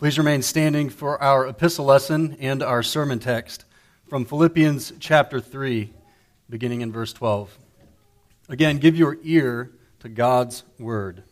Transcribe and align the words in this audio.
Please 0.00 0.16
remain 0.16 0.40
standing 0.40 0.88
for 0.88 1.22
our 1.22 1.46
epistle 1.46 1.84
lesson 1.84 2.38
and 2.40 2.62
our 2.62 2.82
sermon 2.82 3.18
text 3.18 3.66
from 4.08 4.24
Philippians 4.24 4.94
chapter 4.98 5.42
3, 5.42 5.92
beginning 6.48 6.80
in 6.80 6.90
verse 6.90 7.12
12. 7.12 7.58
Again, 8.48 8.78
give 8.78 8.96
your 8.96 9.18
ear 9.22 9.72
to 9.98 10.08
God's 10.08 10.64
word. 10.78 11.22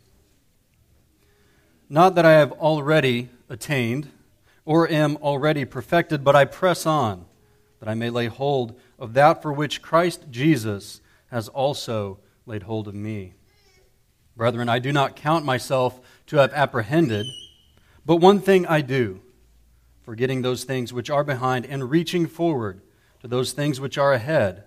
Not 1.89 2.15
that 2.17 2.27
I 2.27 2.33
have 2.33 2.53
already 2.53 3.31
attained 3.49 4.11
or 4.67 4.87
am 4.87 5.17
already 5.17 5.65
perfected, 5.65 6.23
but 6.23 6.37
I 6.37 6.45
press 6.45 6.85
on, 6.85 7.25
that 7.81 7.89
I 7.89 7.95
may 7.95 8.11
lay 8.11 8.27
hold 8.27 8.79
of 8.99 9.15
that 9.15 9.41
for 9.41 9.51
which 9.51 9.81
Christ 9.81 10.27
Jesus 10.31 11.01
has 11.29 11.49
also 11.49 12.19
laid 12.45 12.65
hold 12.65 12.87
of 12.87 12.95
me. 12.95 13.33
Brethren, 14.37 14.69
I 14.69 14.79
do 14.79 14.93
not 14.93 15.17
count 15.17 15.47
myself 15.47 16.03
to 16.27 16.37
have 16.37 16.53
apprehended. 16.53 17.25
But 18.09 18.23
one 18.23 18.41
thing 18.41 18.65
I 18.65 18.81
do, 18.81 19.21
forgetting 20.01 20.41
those 20.41 20.65
things 20.65 20.95
which 20.95 21.11
are 21.11 21.23
behind 21.23 21.67
and 21.67 21.91
reaching 21.91 22.27
forward 22.27 22.81
to 23.21 23.29
those 23.29 23.53
things 23.53 23.83
which 23.83 23.99
are 23.99 24.15
ahead, 24.15 24.65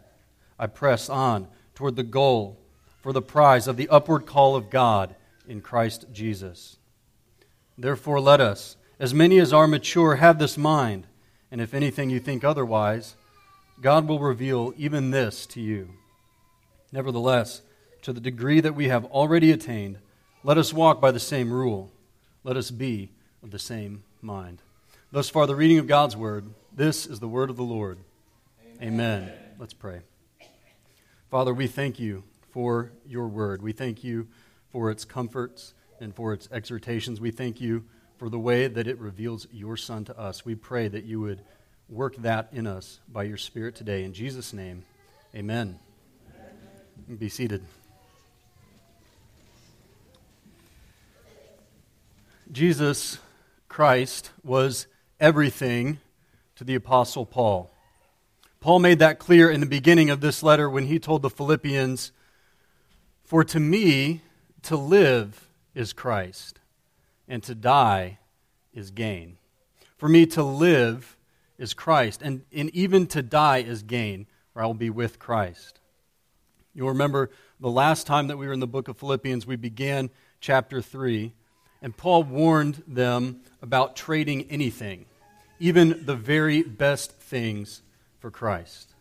I 0.60 0.68
press 0.68 1.10
on 1.10 1.48
toward 1.74 1.96
the 1.96 2.04
goal 2.04 2.60
for 3.02 3.12
the 3.12 3.22
prize 3.24 3.68
of 3.68 3.78
the 3.78 3.90
upward 3.90 4.28
call 4.28 4.56
of 4.56 4.70
God 4.70 5.16
in 5.48 5.60
Christ 5.60 6.06
Jesus. 6.14 6.78
Therefore, 7.76 8.20
let 8.20 8.40
us, 8.40 8.78
as 9.00 9.12
many 9.12 9.40
as 9.40 9.52
are 9.52 9.68
mature, 9.68 10.18
have 10.18 10.38
this 10.38 10.56
mind, 10.56 11.08
and 11.50 11.60
if 11.60 11.74
anything 11.74 12.12
you 12.12 12.20
think 12.20 12.44
otherwise, 12.44 13.16
God 13.82 14.08
will 14.08 14.20
reveal 14.20 14.72
even 14.78 15.10
this 15.10 15.48
to 15.48 15.60
you. 15.60 15.90
Nevertheless, 16.92 17.64
to 18.04 18.14
the 18.14 18.22
degree 18.22 18.62
that 18.62 18.76
we 18.76 18.90
have 18.90 19.06
already 19.06 19.52
attained, 19.52 19.98
let 20.44 20.60
us 20.60 20.72
walk 20.72 21.02
by 21.02 21.10
the 21.10 21.20
same 21.20 21.52
rule. 21.52 21.92
Let 22.44 22.56
us 22.56 22.70
be 22.70 23.10
of 23.44 23.52
the 23.52 23.60
same 23.60 24.04
mind. 24.22 24.62
Thus 25.12 25.30
far, 25.30 25.48
the 25.48 25.56
reading 25.56 25.78
of 25.78 25.88
God's 25.88 26.16
word. 26.16 26.46
This 26.74 27.06
is 27.06 27.20
the 27.20 27.28
word 27.28 27.50
of 27.50 27.58
the 27.58 27.64
Lord. 27.64 28.00
Amen. 28.82 29.24
Amen. 29.24 29.34
Let's 29.60 29.74
pray. 29.74 30.02
Father, 31.30 31.54
we 31.54 31.68
thank 31.68 32.00
you 32.00 32.24
for 32.52 32.92
your 33.06 33.28
word. 33.28 33.62
We 33.62 33.74
thank 33.74 34.04
you 34.04 34.28
for 34.72 34.90
its 34.90 35.04
comforts 35.04 35.74
and 36.00 36.16
for 36.16 36.34
its 36.34 36.48
exhortations. 36.52 37.20
We 37.20 37.32
thank 37.32 37.60
you 37.60 37.84
for 38.18 38.30
the 38.30 38.40
way 38.40 38.68
that 38.68 38.88
it 38.88 39.00
reveals 39.00 39.48
your 39.52 39.76
Son 39.76 40.06
to 40.06 40.18
us. 40.18 40.46
We 40.46 40.56
pray 40.56 40.88
that 40.88 41.04
you 41.04 41.20
would 41.22 41.42
work 41.90 42.16
that 42.18 42.50
in 42.54 42.68
us 42.68 43.00
by 43.12 43.24
your 43.24 43.38
Spirit 43.38 43.76
today. 43.76 44.04
In 44.04 44.14
Jesus' 44.14 44.54
name, 44.54 44.84
amen. 45.36 45.78
amen. 46.30 47.18
Be 47.18 47.30
seated. 47.30 47.64
Jesus 52.52 53.18
Christ 53.72 54.32
was 54.44 54.86
everything 55.18 56.00
to 56.58 56.66
the 56.66 56.76
Apostle 56.76 57.26
Paul. 57.26 57.72
Paul 58.60 58.80
made 58.80 59.00
that 59.00 59.18
clear 59.18 59.50
in 59.50 59.62
the 59.62 59.66
beginning 59.66 60.10
of 60.10 60.20
this 60.20 60.44
letter 60.44 60.70
when 60.70 60.88
he 60.88 61.00
told 61.00 61.22
the 61.22 61.30
Philippians, 61.30 62.12
For 63.24 63.46
to 63.46 63.62
me, 63.62 64.24
to 64.64 64.76
live 64.76 65.48
is 65.74 65.94
Christ, 65.94 66.60
and 67.30 67.42
to 67.44 67.56
die 67.56 68.20
is 68.74 68.92
gain. 68.92 69.38
For 69.96 70.10
me, 70.10 70.26
to 70.26 70.44
live 70.44 71.16
is 71.58 71.74
Christ, 71.74 72.22
and, 72.22 72.42
and 72.52 72.70
even 72.72 73.08
to 73.08 73.22
die 73.22 73.60
is 73.60 73.84
gain, 73.84 74.28
or 74.54 74.64
I 74.64 74.66
will 74.66 74.74
be 74.74 74.90
with 74.90 75.18
Christ. 75.18 75.80
You'll 76.74 76.90
remember 76.90 77.30
the 77.62 77.72
last 77.72 78.06
time 78.06 78.28
that 78.28 78.38
we 78.38 78.48
were 78.48 78.54
in 78.54 78.60
the 78.60 78.68
book 78.68 78.90
of 78.90 78.98
Philippians, 78.98 79.48
we 79.48 79.56
began 79.56 80.10
chapter 80.42 80.82
3 80.82 81.32
and 81.82 81.96
Paul 81.96 82.24
warned 82.24 82.84
them 82.88 83.42
about 83.62 83.96
trading 83.96 84.50
anything, 84.50 85.06
even 85.60 86.06
the 86.06 86.16
very 86.16 86.64
best 86.64 87.12
things, 87.14 87.82
for 88.20 88.30
Christ. 88.30 88.94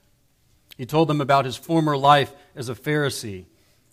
He 0.79 0.87
told 0.87 1.09
them 1.09 1.21
about 1.21 1.45
his 1.45 1.57
former 1.57 1.97
life 1.97 2.33
as 2.57 2.71
a 2.71 2.75
Pharisee, 2.75 3.45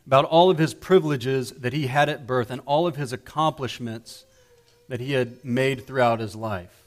about 0.06 0.24
all 0.24 0.50
of 0.50 0.58
his 0.58 0.74
privileges 0.74 1.52
that 1.52 1.74
he 1.74 1.88
had 1.88 2.08
at 2.08 2.26
birth, 2.26 2.50
and 2.50 2.62
all 2.66 2.88
of 2.88 2.96
his 2.96 3.12
accomplishments 3.12 4.24
that 4.88 5.02
he 5.02 5.12
had 5.12 5.44
made 5.44 5.86
throughout 5.86 6.22
his 6.22 6.34
life. 6.34 6.86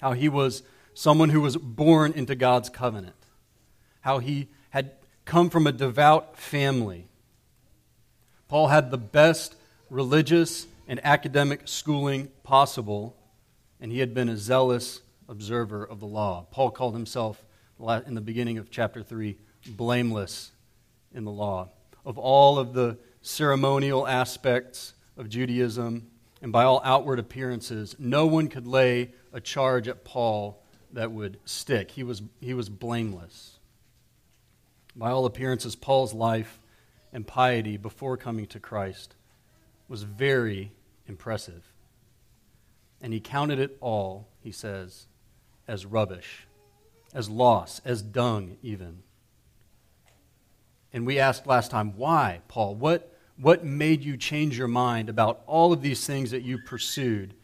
How 0.00 0.12
he 0.12 0.28
was 0.28 0.64
someone 0.94 1.28
who 1.28 1.40
was 1.40 1.56
born 1.56 2.12
into 2.12 2.34
God's 2.34 2.68
covenant, 2.68 3.14
how 4.00 4.18
he 4.18 4.48
had 4.70 4.90
come 5.24 5.48
from 5.48 5.68
a 5.68 5.72
devout 5.72 6.36
family. 6.36 7.06
Paul 8.48 8.66
had 8.66 8.90
the 8.90 8.98
best 8.98 9.54
religious 9.90 10.66
and 10.88 10.98
academic 11.04 11.60
schooling 11.66 12.28
possible, 12.42 13.14
and 13.80 13.92
he 13.92 14.00
had 14.00 14.14
been 14.14 14.30
a 14.30 14.36
zealous 14.36 15.02
observer 15.28 15.84
of 15.84 16.00
the 16.00 16.06
law. 16.06 16.46
Paul 16.50 16.70
called 16.70 16.94
himself, 16.94 17.44
in 18.06 18.14
the 18.14 18.20
beginning 18.20 18.58
of 18.58 18.70
chapter 18.70 19.02
3, 19.02 19.36
blameless 19.68 20.50
in 21.14 21.24
the 21.24 21.30
law. 21.30 21.68
Of 22.04 22.18
all 22.18 22.58
of 22.58 22.72
the 22.72 22.98
ceremonial 23.20 24.08
aspects 24.08 24.94
of 25.16 25.28
Judaism, 25.28 26.10
and 26.40 26.50
by 26.50 26.64
all 26.64 26.80
outward 26.82 27.18
appearances, 27.18 27.94
no 27.98 28.26
one 28.26 28.48
could 28.48 28.66
lay 28.66 29.12
a 29.32 29.40
charge 29.40 29.88
at 29.88 30.04
Paul 30.04 30.64
that 30.92 31.12
would 31.12 31.38
stick. 31.44 31.90
He 31.90 32.02
was, 32.02 32.22
he 32.40 32.54
was 32.54 32.70
blameless. 32.70 33.58
By 34.96 35.10
all 35.10 35.26
appearances, 35.26 35.76
Paul's 35.76 36.14
life 36.14 36.60
and 37.12 37.26
piety 37.26 37.76
before 37.76 38.16
coming 38.16 38.46
to 38.46 38.58
Christ 38.58 39.14
was 39.86 40.02
very 40.02 40.72
impressive. 41.08 41.72
And 43.00 43.12
he 43.12 43.20
counted 43.20 43.58
it 43.58 43.76
all, 43.80 44.28
he 44.40 44.52
says, 44.52 45.06
as 45.66 45.86
rubbish, 45.86 46.46
as 47.14 47.28
loss, 47.28 47.80
as 47.84 48.02
dung, 48.02 48.56
even. 48.62 49.02
And 50.92 51.06
we 51.06 51.18
asked 51.18 51.46
last 51.46 51.70
time, 51.70 51.96
why, 51.96 52.40
Paul? 52.48 52.74
What, 52.74 53.14
what 53.36 53.64
made 53.64 54.02
you 54.02 54.16
change 54.16 54.58
your 54.58 54.68
mind 54.68 55.08
about 55.08 55.42
all 55.46 55.72
of 55.72 55.82
these 55.82 56.06
things 56.06 56.30
that 56.30 56.42
you 56.42 56.58
pursued? 56.58 57.34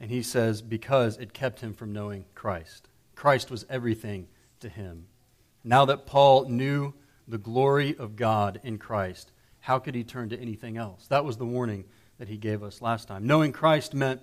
And 0.00 0.10
he 0.10 0.22
says, 0.22 0.60
because 0.60 1.16
it 1.18 1.32
kept 1.32 1.60
him 1.60 1.72
from 1.72 1.92
knowing 1.92 2.24
Christ. 2.34 2.88
Christ 3.14 3.50
was 3.50 3.64
everything 3.70 4.26
to 4.60 4.68
him. 4.68 5.06
Now 5.64 5.84
that 5.84 6.06
Paul 6.06 6.46
knew 6.48 6.92
the 7.28 7.38
glory 7.38 7.96
of 7.96 8.16
God 8.16 8.60
in 8.64 8.78
Christ, 8.78 9.30
how 9.60 9.78
could 9.78 9.94
he 9.94 10.02
turn 10.02 10.28
to 10.30 10.40
anything 10.40 10.76
else? 10.76 11.06
That 11.06 11.24
was 11.24 11.36
the 11.36 11.46
warning 11.46 11.84
that 12.22 12.28
he 12.28 12.36
gave 12.36 12.62
us 12.62 12.80
last 12.80 13.08
time. 13.08 13.26
Knowing 13.26 13.50
Christ 13.50 13.94
meant 13.94 14.20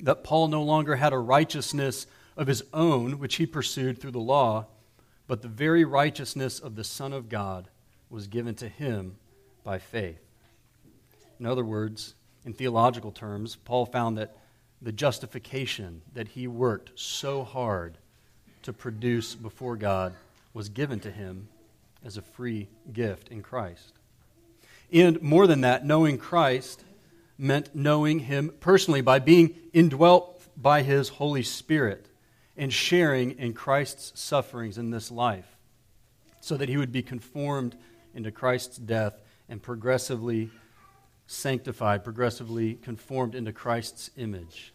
that 0.00 0.22
Paul 0.22 0.48
no 0.48 0.62
longer 0.62 0.96
had 0.96 1.14
a 1.14 1.18
righteousness 1.18 2.06
of 2.36 2.46
his 2.46 2.62
own, 2.74 3.18
which 3.18 3.36
he 3.36 3.46
pursued 3.46 3.98
through 3.98 4.10
the 4.10 4.20
law, 4.20 4.66
but 5.26 5.40
the 5.40 5.48
very 5.48 5.82
righteousness 5.82 6.58
of 6.58 6.76
the 6.76 6.84
Son 6.84 7.14
of 7.14 7.30
God 7.30 7.68
was 8.10 8.26
given 8.26 8.54
to 8.56 8.68
him 8.68 9.16
by 9.64 9.78
faith. 9.78 10.20
In 11.40 11.46
other 11.46 11.64
words, 11.64 12.16
in 12.44 12.52
theological 12.52 13.12
terms, 13.12 13.56
Paul 13.56 13.86
found 13.86 14.18
that 14.18 14.36
the 14.82 14.92
justification 14.92 16.02
that 16.12 16.28
he 16.28 16.46
worked 16.46 17.00
so 17.00 17.44
hard 17.44 17.96
to 18.60 18.74
produce 18.74 19.34
before 19.34 19.76
God 19.76 20.12
was 20.52 20.68
given 20.68 21.00
to 21.00 21.10
him 21.10 21.48
as 22.04 22.18
a 22.18 22.22
free 22.22 22.68
gift 22.92 23.28
in 23.28 23.40
Christ. 23.40 23.94
And 24.92 25.22
more 25.22 25.46
than 25.46 25.62
that, 25.62 25.86
knowing 25.86 26.18
Christ 26.18 26.84
meant 27.42 27.74
knowing 27.74 28.20
him 28.20 28.54
personally 28.60 29.00
by 29.00 29.18
being 29.18 29.52
indwelt 29.72 30.40
by 30.56 30.82
his 30.82 31.08
Holy 31.08 31.42
Spirit 31.42 32.06
and 32.56 32.72
sharing 32.72 33.32
in 33.32 33.52
Christ's 33.52 34.18
sufferings 34.20 34.78
in 34.78 34.90
this 34.90 35.10
life 35.10 35.56
so 36.40 36.56
that 36.56 36.68
he 36.68 36.76
would 36.76 36.92
be 36.92 37.02
conformed 37.02 37.76
into 38.14 38.30
Christ's 38.30 38.76
death 38.76 39.20
and 39.48 39.60
progressively 39.60 40.50
sanctified, 41.26 42.04
progressively 42.04 42.74
conformed 42.74 43.34
into 43.34 43.52
Christ's 43.52 44.10
image. 44.16 44.72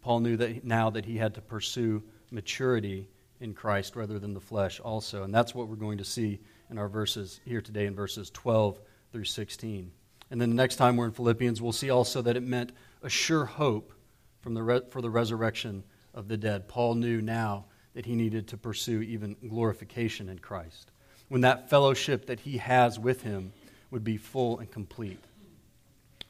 Paul 0.00 0.20
knew 0.20 0.36
that 0.38 0.64
now 0.64 0.90
that 0.90 1.04
he 1.04 1.16
had 1.18 1.34
to 1.34 1.40
pursue 1.40 2.02
maturity 2.32 3.08
in 3.40 3.54
Christ 3.54 3.94
rather 3.94 4.18
than 4.18 4.34
the 4.34 4.40
flesh 4.40 4.80
also. 4.80 5.22
And 5.22 5.32
that's 5.32 5.54
what 5.54 5.68
we're 5.68 5.76
going 5.76 5.98
to 5.98 6.04
see 6.04 6.40
in 6.68 6.78
our 6.78 6.88
verses 6.88 7.40
here 7.44 7.60
today 7.60 7.86
in 7.86 7.94
verses 7.94 8.30
12 8.30 8.80
through 9.12 9.24
16. 9.24 9.92
And 10.30 10.40
then 10.40 10.50
the 10.50 10.56
next 10.56 10.76
time 10.76 10.96
we're 10.96 11.06
in 11.06 11.12
Philippians, 11.12 11.62
we'll 11.62 11.72
see 11.72 11.90
also 11.90 12.22
that 12.22 12.36
it 12.36 12.42
meant 12.42 12.72
a 13.02 13.08
sure 13.08 13.44
hope 13.44 13.92
from 14.40 14.54
the 14.54 14.62
re- 14.62 14.82
for 14.90 15.00
the 15.00 15.10
resurrection 15.10 15.84
of 16.14 16.28
the 16.28 16.36
dead. 16.36 16.68
Paul 16.68 16.94
knew 16.94 17.20
now 17.20 17.66
that 17.94 18.06
he 18.06 18.14
needed 18.14 18.48
to 18.48 18.56
pursue 18.56 19.02
even 19.02 19.36
glorification 19.48 20.28
in 20.28 20.38
Christ, 20.38 20.90
when 21.28 21.40
that 21.42 21.70
fellowship 21.70 22.26
that 22.26 22.40
he 22.40 22.58
has 22.58 22.98
with 22.98 23.22
him 23.22 23.52
would 23.90 24.04
be 24.04 24.16
full 24.16 24.58
and 24.58 24.70
complete. 24.70 25.22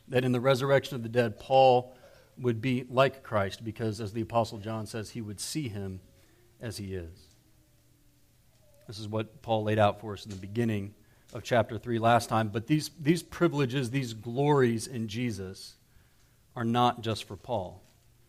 That 0.08 0.25
in 0.25 0.32
the 0.32 0.40
resurrection 0.40 0.94
of 0.96 1.02
the 1.02 1.08
dead, 1.08 1.38
Paul 1.38 1.96
would 2.38 2.60
be 2.60 2.84
like 2.90 3.22
Christ, 3.22 3.64
because 3.64 4.00
as 4.00 4.12
the 4.12 4.20
Apostle 4.20 4.58
John 4.58 4.87
says, 4.87 5.10
he 5.10 5.22
would 5.22 5.40
see 5.40 5.69
him 5.69 6.00
as 6.60 6.76
he 6.76 6.94
is. 6.94 7.28
This 8.87 8.99
is 8.99 9.08
what 9.08 9.42
Paul 9.42 9.64
laid 9.64 9.78
out 9.78 10.00
for 10.00 10.12
us 10.12 10.25
in 10.25 10.31
the 10.31 10.37
beginning 10.37 10.94
of 11.32 11.43
chapter 11.43 11.78
3 11.78 11.99
last 11.99 12.28
time. 12.28 12.49
But 12.49 12.67
these, 12.67 12.90
these 13.00 13.23
privileges, 13.23 13.90
these 13.90 14.14
glories 14.14 14.87
in 14.87 15.08
Jesus, 15.08 15.76
are 16.55 16.64
not 16.64 17.02
just 17.02 17.25
for 17.25 17.37
Paul. 17.37 17.82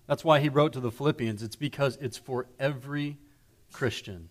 That's 0.08 0.24
why 0.24 0.40
he 0.40 0.50
wrote 0.50 0.74
to 0.74 0.80
the 0.80 0.92
Philippians. 0.92 1.44
It's 1.44 1.56
because 1.56 1.98
it's 2.02 2.18
for 2.18 2.48
every 2.60 3.18
Christian, 3.72 4.30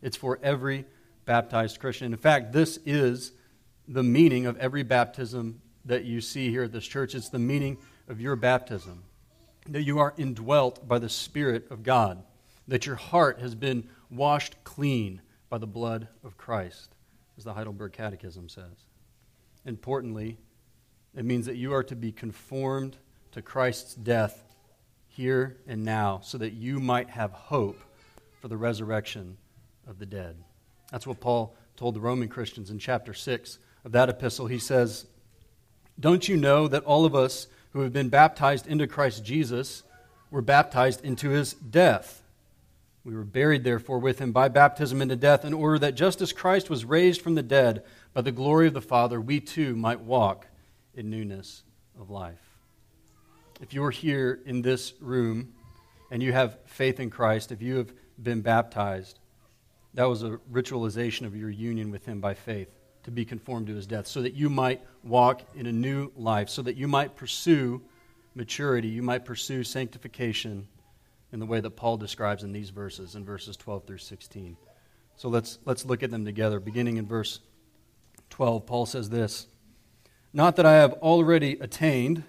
it's 0.00 0.16
for 0.16 0.38
every 0.42 0.84
baptized 1.24 1.78
Christian. 1.78 2.12
In 2.12 2.18
fact, 2.18 2.52
this 2.52 2.78
is 2.84 3.32
the 3.86 4.02
meaning 4.02 4.46
of 4.46 4.56
every 4.58 4.82
baptism 4.82 5.60
that 5.84 6.04
you 6.04 6.20
see 6.20 6.50
here 6.50 6.64
at 6.64 6.72
this 6.72 6.86
church. 6.86 7.14
It's 7.14 7.28
the 7.28 7.38
meaning 7.38 7.78
of 8.08 8.20
your 8.20 8.36
baptism 8.36 9.04
that 9.68 9.82
you 9.82 9.98
are 9.98 10.14
indwelt 10.16 10.86
by 10.86 10.98
the 10.98 11.08
Spirit 11.08 11.70
of 11.70 11.82
God, 11.82 12.22
that 12.66 12.86
your 12.86 12.96
heart 12.96 13.40
has 13.40 13.54
been 13.54 13.88
washed 14.10 14.56
clean 14.64 15.20
by 15.48 15.58
the 15.58 15.66
blood 15.66 16.08
of 16.24 16.36
Christ, 16.36 16.94
as 17.42 17.44
the 17.44 17.54
Heidelberg 17.54 17.92
Catechism 17.92 18.48
says. 18.48 18.84
Importantly, 19.66 20.38
it 21.12 21.24
means 21.24 21.46
that 21.46 21.56
you 21.56 21.74
are 21.74 21.82
to 21.82 21.96
be 21.96 22.12
conformed 22.12 22.96
to 23.32 23.42
Christ's 23.42 23.96
death 23.96 24.44
here 25.08 25.56
and 25.66 25.84
now 25.84 26.20
so 26.22 26.38
that 26.38 26.52
you 26.52 26.78
might 26.78 27.10
have 27.10 27.32
hope 27.32 27.80
for 28.40 28.46
the 28.46 28.56
resurrection 28.56 29.38
of 29.88 29.98
the 29.98 30.06
dead. 30.06 30.36
That's 30.92 31.04
what 31.04 31.18
Paul 31.18 31.56
told 31.76 31.96
the 31.96 32.00
Roman 32.00 32.28
Christians 32.28 32.70
in 32.70 32.78
chapter 32.78 33.12
6 33.12 33.58
of 33.84 33.90
that 33.90 34.08
epistle. 34.08 34.46
He 34.46 34.60
says, 34.60 35.06
Don't 35.98 36.28
you 36.28 36.36
know 36.36 36.68
that 36.68 36.84
all 36.84 37.04
of 37.04 37.16
us 37.16 37.48
who 37.72 37.80
have 37.80 37.92
been 37.92 38.08
baptized 38.08 38.68
into 38.68 38.86
Christ 38.86 39.24
Jesus 39.24 39.82
were 40.30 40.42
baptized 40.42 41.04
into 41.04 41.30
his 41.30 41.54
death? 41.54 42.21
We 43.04 43.16
were 43.16 43.24
buried, 43.24 43.64
therefore, 43.64 43.98
with 43.98 44.20
him 44.20 44.30
by 44.30 44.48
baptism 44.48 45.02
into 45.02 45.16
death, 45.16 45.44
in 45.44 45.52
order 45.52 45.78
that 45.80 45.96
just 45.96 46.20
as 46.20 46.32
Christ 46.32 46.70
was 46.70 46.84
raised 46.84 47.20
from 47.20 47.34
the 47.34 47.42
dead 47.42 47.82
by 48.12 48.20
the 48.20 48.30
glory 48.30 48.68
of 48.68 48.74
the 48.74 48.80
Father, 48.80 49.20
we 49.20 49.40
too 49.40 49.74
might 49.74 50.00
walk 50.00 50.46
in 50.94 51.10
newness 51.10 51.64
of 51.98 52.10
life. 52.10 52.38
If 53.60 53.74
you're 53.74 53.90
here 53.90 54.40
in 54.46 54.62
this 54.62 54.94
room 55.00 55.52
and 56.10 56.22
you 56.22 56.32
have 56.32 56.58
faith 56.66 57.00
in 57.00 57.10
Christ, 57.10 57.50
if 57.50 57.60
you 57.60 57.76
have 57.76 57.92
been 58.22 58.40
baptized, 58.40 59.18
that 59.94 60.04
was 60.04 60.22
a 60.22 60.38
ritualization 60.52 61.26
of 61.26 61.34
your 61.34 61.50
union 61.50 61.90
with 61.90 62.06
Him 62.06 62.20
by 62.20 62.34
faith 62.34 62.68
to 63.02 63.10
be 63.10 63.24
conformed 63.24 63.66
to 63.66 63.74
His 63.74 63.86
death, 63.86 64.06
so 64.06 64.22
that 64.22 64.34
you 64.34 64.48
might 64.48 64.80
walk 65.02 65.42
in 65.56 65.66
a 65.66 65.72
new 65.72 66.12
life, 66.16 66.48
so 66.48 66.62
that 66.62 66.76
you 66.76 66.86
might 66.86 67.16
pursue 67.16 67.82
maturity, 68.36 68.88
you 68.88 69.02
might 69.02 69.24
pursue 69.24 69.64
sanctification 69.64 70.68
in 71.32 71.40
the 71.40 71.46
way 71.46 71.60
that 71.60 71.70
Paul 71.70 71.96
describes 71.96 72.44
in 72.44 72.52
these 72.52 72.70
verses, 72.70 73.14
in 73.14 73.24
verses 73.24 73.56
12 73.56 73.86
through 73.86 73.98
16. 73.98 74.56
So 75.16 75.28
let's, 75.28 75.58
let's 75.64 75.84
look 75.84 76.02
at 76.02 76.10
them 76.10 76.24
together. 76.24 76.60
Beginning 76.60 76.98
in 76.98 77.06
verse 77.06 77.40
12, 78.30 78.66
Paul 78.66 78.86
says 78.86 79.08
this 79.10 79.46
Not 80.32 80.56
that 80.56 80.66
I 80.66 80.74
have 80.74 80.92
already 80.94 81.58
attained 81.60 82.24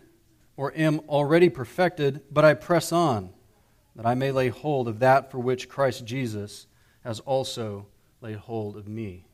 or 0.55 0.73
am 0.75 1.01
already 1.09 1.49
perfected, 1.49 2.21
but 2.31 2.45
I 2.45 2.53
press 2.53 2.91
on, 2.91 3.31
that 3.95 4.05
I 4.05 4.15
may 4.15 4.31
lay 4.31 4.49
hold 4.49 4.87
of 4.87 4.99
that 4.99 5.31
for 5.31 5.39
which 5.39 5.69
Christ 5.69 6.05
Jesus 6.05 6.67
has 7.03 7.19
also 7.21 7.87
laid 8.21 8.37
hold 8.37 8.77
of 8.77 8.87
me. 8.87 9.25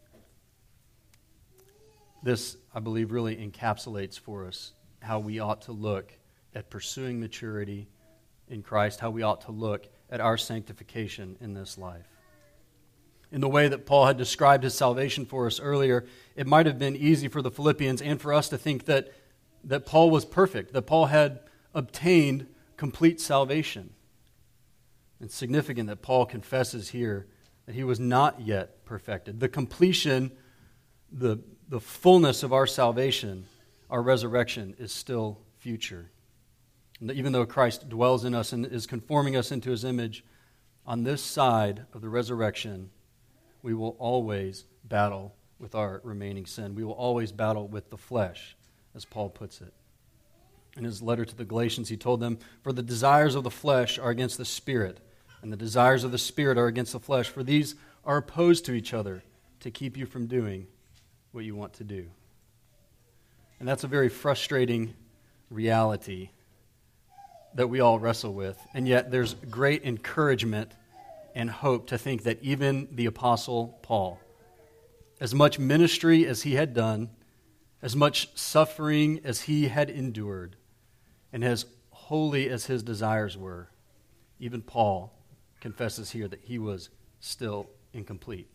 This, 2.23 2.57
I 2.73 2.79
believe, 2.79 3.11
really 3.11 3.35
encapsulates 3.35 4.19
for 4.19 4.45
us 4.45 4.73
how 5.01 5.19
we 5.19 5.39
ought 5.39 5.61
to 5.63 5.71
look 5.71 6.11
at 6.53 6.69
pursuing 6.69 7.19
maturity 7.19 7.87
in 8.49 8.63
Christ, 8.63 8.99
how 8.99 9.09
we 9.09 9.23
ought 9.23 9.41
to 9.41 9.51
look 9.51 9.87
at 10.09 10.21
our 10.21 10.37
sanctification 10.37 11.37
in 11.39 11.53
this 11.53 11.77
life. 11.77 12.07
In 13.31 13.41
the 13.41 13.49
way 13.49 13.67
that 13.67 13.85
Paul 13.85 14.07
had 14.07 14.17
described 14.17 14.63
his 14.63 14.73
salvation 14.73 15.25
for 15.25 15.45
us 15.45 15.59
earlier, 15.59 16.05
it 16.35 16.47
might 16.47 16.65
have 16.65 16.79
been 16.79 16.95
easy 16.95 17.27
for 17.27 17.41
the 17.41 17.51
Philippians 17.51 18.01
and 18.01 18.19
for 18.19 18.33
us 18.33 18.49
to 18.49 18.57
think 18.57 18.85
that, 18.85 19.13
that 19.63 19.85
Paul 19.85 20.09
was 20.09 20.25
perfect, 20.25 20.73
that 20.73 20.83
Paul 20.83 21.05
had 21.05 21.39
obtained 21.75 22.47
complete 22.75 23.21
salvation. 23.21 23.91
It's 25.21 25.35
significant 25.35 25.89
that 25.89 26.01
Paul 26.01 26.25
confesses 26.25 26.89
here 26.89 27.27
that 27.65 27.75
he 27.75 27.83
was 27.83 27.99
not 27.99 28.41
yet 28.41 28.83
perfected. 28.85 29.39
The 29.39 29.49
completion, 29.49 30.31
the, 31.11 31.37
the 31.67 31.79
fullness 31.79 32.41
of 32.41 32.51
our 32.51 32.65
salvation, 32.65 33.45
our 33.91 34.01
resurrection, 34.01 34.75
is 34.79 34.91
still 34.91 35.39
future. 35.59 36.09
Even 37.01 37.31
though 37.31 37.45
Christ 37.45 37.87
dwells 37.87 38.25
in 38.25 38.35
us 38.35 38.51
and 38.51 38.65
is 38.65 38.85
conforming 38.85 39.35
us 39.35 39.51
into 39.51 39.69
his 39.71 39.83
image, 39.83 40.23
on 40.85 41.03
this 41.03 41.21
side 41.21 41.85
of 41.93 42.01
the 42.01 42.09
resurrection, 42.09 42.89
we 43.61 43.73
will 43.73 43.95
always 43.99 44.65
battle 44.83 45.35
with 45.59 45.75
our 45.75 46.01
remaining 46.03 46.45
sin. 46.45 46.75
We 46.75 46.83
will 46.83 46.93
always 46.93 47.31
battle 47.31 47.67
with 47.67 47.89
the 47.89 47.97
flesh, 47.97 48.55
as 48.95 49.05
Paul 49.05 49.29
puts 49.29 49.61
it. 49.61 49.73
In 50.77 50.83
his 50.83 51.01
letter 51.01 51.25
to 51.25 51.35
the 51.35 51.45
Galatians, 51.45 51.89
he 51.89 51.97
told 51.97 52.19
them, 52.19 52.39
For 52.63 52.73
the 52.73 52.83
desires 52.83 53.35
of 53.35 53.43
the 53.43 53.51
flesh 53.51 53.97
are 53.97 54.09
against 54.09 54.37
the 54.37 54.45
spirit 54.45 54.99
and 55.41 55.51
the 55.51 55.57
desires 55.57 56.03
of 56.03 56.11
the 56.11 56.17
Spirit 56.17 56.57
are 56.57 56.67
against 56.67 56.93
the 56.93 56.99
flesh, 56.99 57.29
for 57.29 57.43
these 57.43 57.75
are 58.05 58.17
opposed 58.17 58.65
to 58.65 58.73
each 58.73 58.93
other 58.93 59.23
to 59.61 59.71
keep 59.71 59.97
you 59.97 60.05
from 60.05 60.27
doing 60.27 60.67
what 61.31 61.45
you 61.45 61.55
want 61.55 61.73
to 61.73 61.83
do. 61.83 62.07
And 63.59 63.67
that's 63.67 63.83
a 63.83 63.87
very 63.87 64.09
frustrating 64.09 64.93
reality 65.49 66.29
that 67.59 67.67
we 67.67 67.81
all 67.81 67.99
wrestle 67.99 68.33
with. 68.33 68.57
And 68.73 68.87
yet, 68.87 69.11
there's 69.11 69.33
great 69.33 69.83
encouragement 69.83 70.71
and 71.35 71.49
hope 71.49 71.87
to 71.87 71.97
think 71.97 72.23
that 72.23 72.41
even 72.41 72.87
the 72.89 73.05
Apostle 73.05 73.77
Paul, 73.81 74.17
as 75.19 75.35
much 75.35 75.59
ministry 75.59 76.25
as 76.25 76.43
he 76.43 76.53
had 76.53 76.73
done, 76.73 77.09
as 77.81 77.97
much 77.97 78.29
suffering 78.33 79.19
as 79.25 79.41
he 79.41 79.67
had 79.67 79.89
endured, 79.89 80.55
and 81.33 81.43
as 81.43 81.65
holy 81.89 82.47
as 82.47 82.67
his 82.67 82.81
desires 82.81 83.37
were, 83.37 83.69
even 84.39 84.61
Paul 84.61 85.13
confesses 85.59 86.11
here 86.11 86.29
that 86.29 86.39
he 86.41 86.59
was 86.59 86.89
still 87.19 87.69
incomplete. 87.91 88.47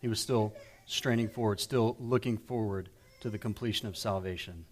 He 0.00 0.08
was 0.08 0.18
still 0.18 0.54
straining 0.86 1.28
forward, 1.28 1.60
still 1.60 1.94
looking 2.00 2.38
forward 2.38 2.88
to 3.20 3.28
the 3.28 3.36
completion 3.36 3.86
of 3.86 3.98
salvation. 3.98 4.64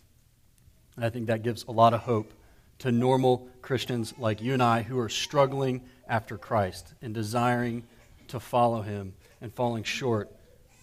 And 0.96 1.04
I 1.04 1.10
think 1.10 1.26
that 1.26 1.42
gives 1.42 1.64
a 1.64 1.70
lot 1.70 1.92
of 1.92 2.00
hope 2.00 2.32
to 2.82 2.90
normal 2.90 3.48
Christians 3.62 4.12
like 4.18 4.42
you 4.42 4.54
and 4.54 4.62
I 4.62 4.82
who 4.82 4.98
are 4.98 5.08
struggling 5.08 5.82
after 6.08 6.36
Christ 6.36 6.94
and 7.00 7.14
desiring 7.14 7.84
to 8.26 8.40
follow 8.40 8.82
him 8.82 9.14
and 9.40 9.54
falling 9.54 9.84
short 9.84 10.28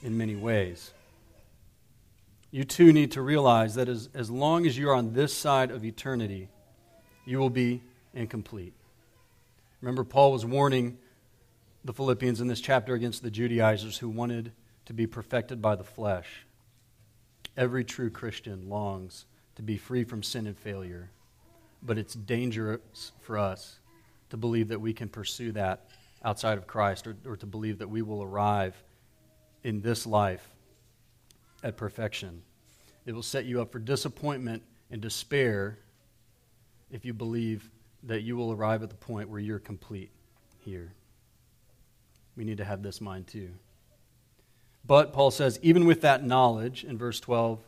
in 0.01 0.17
many 0.17 0.37
ways. 0.37 0.93
You 2.51 2.63
too 2.63 2.93
need 2.93 3.11
to 3.11 3.21
realize 3.21 3.75
that 3.75 3.89
as, 3.89 4.07
as 4.13 4.31
long 4.31 4.65
as 4.65 4.77
you're 4.77 4.95
on 4.95 5.11
this 5.11 5.33
side 5.33 5.71
of 5.71 5.83
eternity, 5.83 6.47
you 7.25 7.37
will 7.37 7.49
be 7.49 7.83
incomplete. 8.13 8.73
Remember, 9.81 10.05
Paul 10.05 10.31
was 10.31 10.45
warning 10.45 10.99
the 11.83 11.91
Philippians 11.93 12.39
in 12.39 12.47
this 12.47 12.61
chapter 12.61 12.93
against 12.93 13.23
the 13.23 13.31
Judaizers 13.31 13.97
who 13.97 14.07
wanted 14.07 14.53
to 14.85 14.93
be 14.93 15.05
perfected 15.05 15.61
by 15.61 15.75
the 15.75 15.83
flesh. 15.83 16.45
Every 17.57 17.83
true 17.83 18.09
Christian 18.09 18.69
longs 18.69 19.25
to 19.57 19.61
be 19.61 19.75
free 19.75 20.05
from 20.05 20.23
sin 20.23 20.47
and 20.47 20.57
failure, 20.57 21.11
but 21.81 21.97
it's 21.97 22.13
dangerous 22.13 23.11
for 23.21 23.37
us 23.37 23.79
to 24.29 24.37
believe 24.37 24.67
that 24.69 24.81
we 24.81 24.93
can 24.93 25.09
pursue 25.09 25.51
that 25.53 25.87
outside 26.23 26.57
of 26.57 26.67
Christ 26.67 27.07
or, 27.07 27.15
or 27.25 27.37
to 27.37 27.45
believe 27.45 27.79
that 27.79 27.89
we 27.89 28.01
will 28.01 28.21
arrive 28.21 28.81
in 29.63 29.81
this 29.81 30.05
life 30.05 30.47
at 31.63 31.77
perfection. 31.77 32.41
It 33.05 33.13
will 33.13 33.23
set 33.23 33.45
you 33.45 33.61
up 33.61 33.71
for 33.71 33.79
disappointment 33.79 34.63
and 34.91 35.01
despair 35.01 35.79
if 36.91 37.05
you 37.05 37.13
believe 37.13 37.69
that 38.03 38.21
you 38.21 38.35
will 38.35 38.51
arrive 38.51 38.83
at 38.83 38.89
the 38.89 38.95
point 38.95 39.29
where 39.29 39.39
you're 39.39 39.59
complete 39.59 40.11
here. 40.59 40.93
We 42.35 42.43
need 42.43 42.57
to 42.57 42.65
have 42.65 42.83
this 42.83 43.01
mind 43.01 43.27
too. 43.27 43.49
But 44.85 45.13
Paul 45.13 45.31
says, 45.31 45.59
even 45.61 45.85
with 45.85 46.01
that 46.01 46.23
knowledge 46.23 46.83
in 46.83 46.97
verse 46.97 47.19
12, 47.19 47.59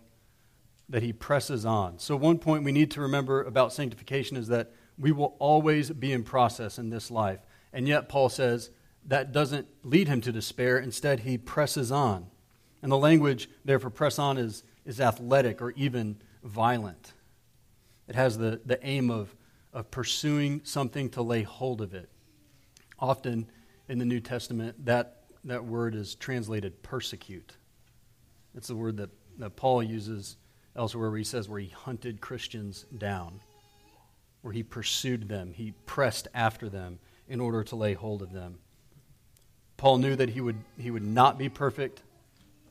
that 0.92 1.02
he 1.02 1.12
presses 1.12 1.66
on. 1.66 1.98
So, 1.98 2.16
one 2.16 2.38
point 2.38 2.64
we 2.64 2.72
need 2.72 2.92
to 2.92 3.02
remember 3.02 3.42
about 3.42 3.74
sanctification 3.74 4.38
is 4.38 4.48
that 4.50 4.72
we 4.98 5.12
will 5.12 5.36
always 5.40 5.90
be 5.90 6.14
in 6.14 6.24
process 6.24 6.78
in 6.78 6.90
this 6.90 7.10
life. 7.10 7.40
And 7.74 7.88
yet, 7.88 8.08
Paul 8.08 8.30
says 8.30 8.70
that 9.08 9.32
doesn't 9.32 9.68
lead 9.84 10.08
him 10.08 10.22
to 10.22 10.32
despair. 10.32 10.78
Instead, 10.78 11.22
he 11.22 11.38
presses 11.38 11.92
on. 11.92 12.28
And 12.84 12.92
the 12.92 12.98
language 12.98 13.50
there 13.66 13.80
for 13.80 13.90
press 13.90 14.20
on 14.20 14.38
is, 14.38 14.64
is 14.86 15.02
athletic 15.02 15.62
or 15.62 15.72
even 15.72 16.18
violent. 16.44 17.14
It 18.08 18.16
has 18.16 18.38
the, 18.38 18.62
the 18.66 18.86
aim 18.86 19.10
of 19.10 19.36
of 19.74 19.90
pursuing 19.92 20.62
something 20.64 21.10
to 21.12 21.22
lay 21.22 21.44
hold 21.44 21.82
of 21.82 21.94
it. 21.94 22.10
Often 23.00 23.48
in 23.88 24.00
the 24.00 24.06
New 24.06 24.20
Testament, 24.20 24.86
that, 24.86 25.24
that 25.44 25.66
word 25.66 25.96
is 25.96 26.16
translated 26.16 26.84
persecute. 26.84 27.58
It's 28.56 28.68
the 28.68 28.76
word 28.76 28.98
that, 28.98 29.10
that 29.40 29.56
Paul 29.56 29.82
uses 29.82 30.38
elsewhere 30.76 31.10
where 31.10 31.18
he 31.18 31.24
says 31.24 31.50
where 31.50 31.60
he 31.60 31.70
hunted 31.70 32.22
Christians 32.22 32.86
down, 32.98 33.40
where 34.42 34.54
he 34.54 34.64
pursued 34.64 35.28
them, 35.28 35.54
he 35.54 35.74
pressed 35.86 36.28
after 36.34 36.70
them 36.70 37.00
in 37.28 37.40
order 37.40 37.64
to 37.64 37.76
lay 37.76 37.94
hold 37.94 38.22
of 38.22 38.32
them. 38.32 38.60
Paul 39.78 39.98
knew 39.98 40.16
that 40.16 40.30
he 40.30 40.42
would, 40.42 40.58
he 40.78 40.92
would 40.92 41.06
not 41.06 41.38
be 41.38 41.50
perfect 41.50 42.04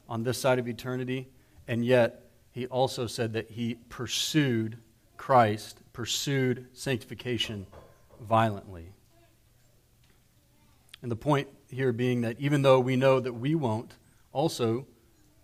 on 0.09 0.23
this 0.23 0.39
side 0.39 0.59
of 0.59 0.69
eternity, 0.69 1.29
and 1.67 1.85
yet 1.85 2.25
he 2.53 2.67
also 2.67 3.07
said 3.07 3.33
that 3.33 3.51
he 3.51 3.77
pursued 3.89 4.79
Christ 5.17 5.81
pursued 5.93 6.67
sanctification 6.73 7.67
violently. 8.23 8.87
And 11.03 11.11
the 11.11 11.17
point 11.17 11.49
here 11.69 11.93
being 11.93 12.23
that 12.23 12.41
even 12.41 12.63
though 12.63 12.81
we 12.81 12.97
know 12.97 13.21
that 13.21 13.35
we 13.35 13.55
won't 13.55 13.93
also 14.33 14.87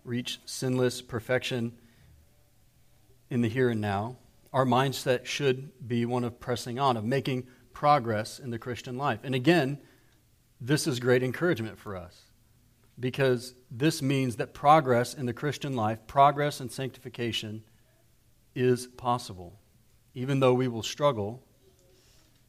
reach 0.03 0.39
sinless 0.45 1.01
perfection 1.01 1.73
in 3.29 3.41
the 3.41 3.49
here 3.49 3.69
and 3.69 3.81
now, 3.81 4.17
our 4.53 4.65
mindset 4.65 5.25
should 5.25 5.71
be 5.87 6.05
one 6.05 6.23
of 6.23 6.39
pressing 6.39 6.79
on, 6.79 6.97
of 6.97 7.03
making 7.03 7.47
progress 7.73 8.39
in 8.39 8.49
the 8.49 8.59
Christian 8.59 8.97
life. 8.97 9.19
And 9.23 9.35
again, 9.35 9.79
this 10.59 10.87
is 10.87 10.99
great 10.99 11.21
encouragement 11.21 11.77
for 11.77 11.95
us 11.95 12.23
because 12.99 13.53
this 13.69 14.01
means 14.01 14.37
that 14.37 14.53
progress 14.53 15.13
in 15.13 15.25
the 15.25 15.33
Christian 15.33 15.75
life, 15.75 15.99
progress 16.07 16.59
in 16.59 16.69
sanctification, 16.69 17.63
is 18.55 18.87
possible. 18.87 19.59
Even 20.15 20.39
though 20.39 20.53
we 20.53 20.67
will 20.67 20.81
struggle, 20.81 21.43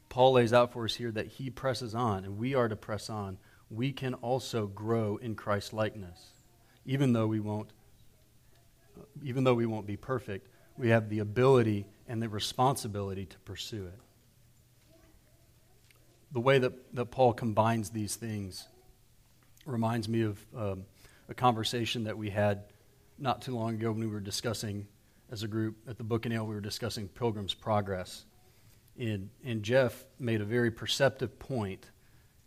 Paul 0.09 0.33
lays 0.33 0.53
out 0.53 0.73
for 0.73 0.85
us 0.85 0.95
here 0.95 1.11
that 1.11 1.27
he 1.27 1.51
presses 1.51 1.93
on, 1.93 2.25
and 2.25 2.37
we 2.37 2.55
are 2.55 2.67
to 2.67 2.75
press 2.75 3.09
on. 3.09 3.37
We 3.69 3.91
can 3.91 4.15
also 4.15 4.65
grow 4.65 5.17
in 5.17 5.35
Christ 5.35 5.71
likeness, 5.71 6.31
even 6.85 7.13
though 7.13 7.27
we 7.27 7.39
won't. 7.39 7.69
Even 9.23 9.45
though 9.45 9.53
we 9.53 9.65
won't 9.65 9.85
be 9.87 9.95
perfect, 9.95 10.48
we 10.79 10.89
have 10.89 11.09
the 11.09 11.19
ability 11.19 11.85
and 12.07 12.21
the 12.21 12.29
responsibility 12.29 13.25
to 13.25 13.37
pursue 13.39 13.85
it. 13.85 13.99
The 16.31 16.39
way 16.39 16.57
that, 16.59 16.95
that 16.95 17.05
Paul 17.07 17.33
combines 17.33 17.89
these 17.89 18.15
things 18.15 18.65
reminds 19.65 20.07
me 20.07 20.21
of 20.21 20.39
um, 20.55 20.85
a 21.27 21.33
conversation 21.33 22.05
that 22.05 22.17
we 22.17 22.29
had 22.29 22.63
not 23.17 23.41
too 23.41 23.53
long 23.53 23.75
ago 23.75 23.91
when 23.91 23.99
we 23.99 24.07
were 24.07 24.21
discussing, 24.21 24.87
as 25.29 25.43
a 25.43 25.49
group 25.49 25.75
at 25.87 25.97
the 25.97 26.03
Book 26.03 26.25
and 26.25 26.33
Ale, 26.33 26.45
we 26.45 26.55
were 26.55 26.61
discussing 26.61 27.09
Pilgrim's 27.09 27.53
Progress. 27.53 28.25
And, 28.97 29.29
and 29.43 29.61
Jeff 29.61 30.05
made 30.17 30.39
a 30.39 30.45
very 30.45 30.71
perceptive 30.71 31.37
point 31.39 31.91